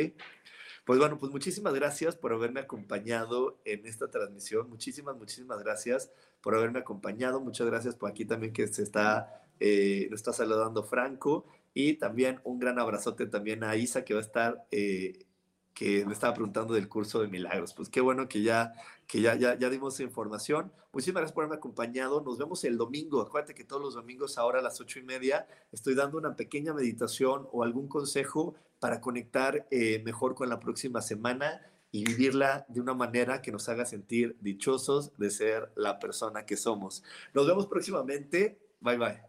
[0.85, 4.69] Pues bueno, pues muchísimas gracias por haberme acompañado en esta transmisión.
[4.69, 6.11] Muchísimas, muchísimas gracias
[6.41, 7.39] por haberme acompañado.
[7.39, 12.39] Muchas gracias por aquí también que se está eh, lo está saludando Franco y también
[12.43, 15.25] un gran abrazote también a Isa que va a estar, eh,
[15.73, 17.73] que me estaba preguntando del curso de milagros.
[17.73, 18.73] Pues qué bueno que ya,
[19.07, 20.71] que ya, ya, ya dimos información.
[20.91, 22.21] Muchísimas gracias por haberme acompañado.
[22.21, 23.21] Nos vemos el domingo.
[23.21, 26.73] Acuérdate que todos los domingos ahora a las ocho y media estoy dando una pequeña
[26.73, 32.81] meditación o algún consejo para conectar eh, mejor con la próxima semana y vivirla de
[32.81, 37.03] una manera que nos haga sentir dichosos de ser la persona que somos.
[37.33, 38.59] Nos vemos próximamente.
[38.81, 39.28] Bye bye.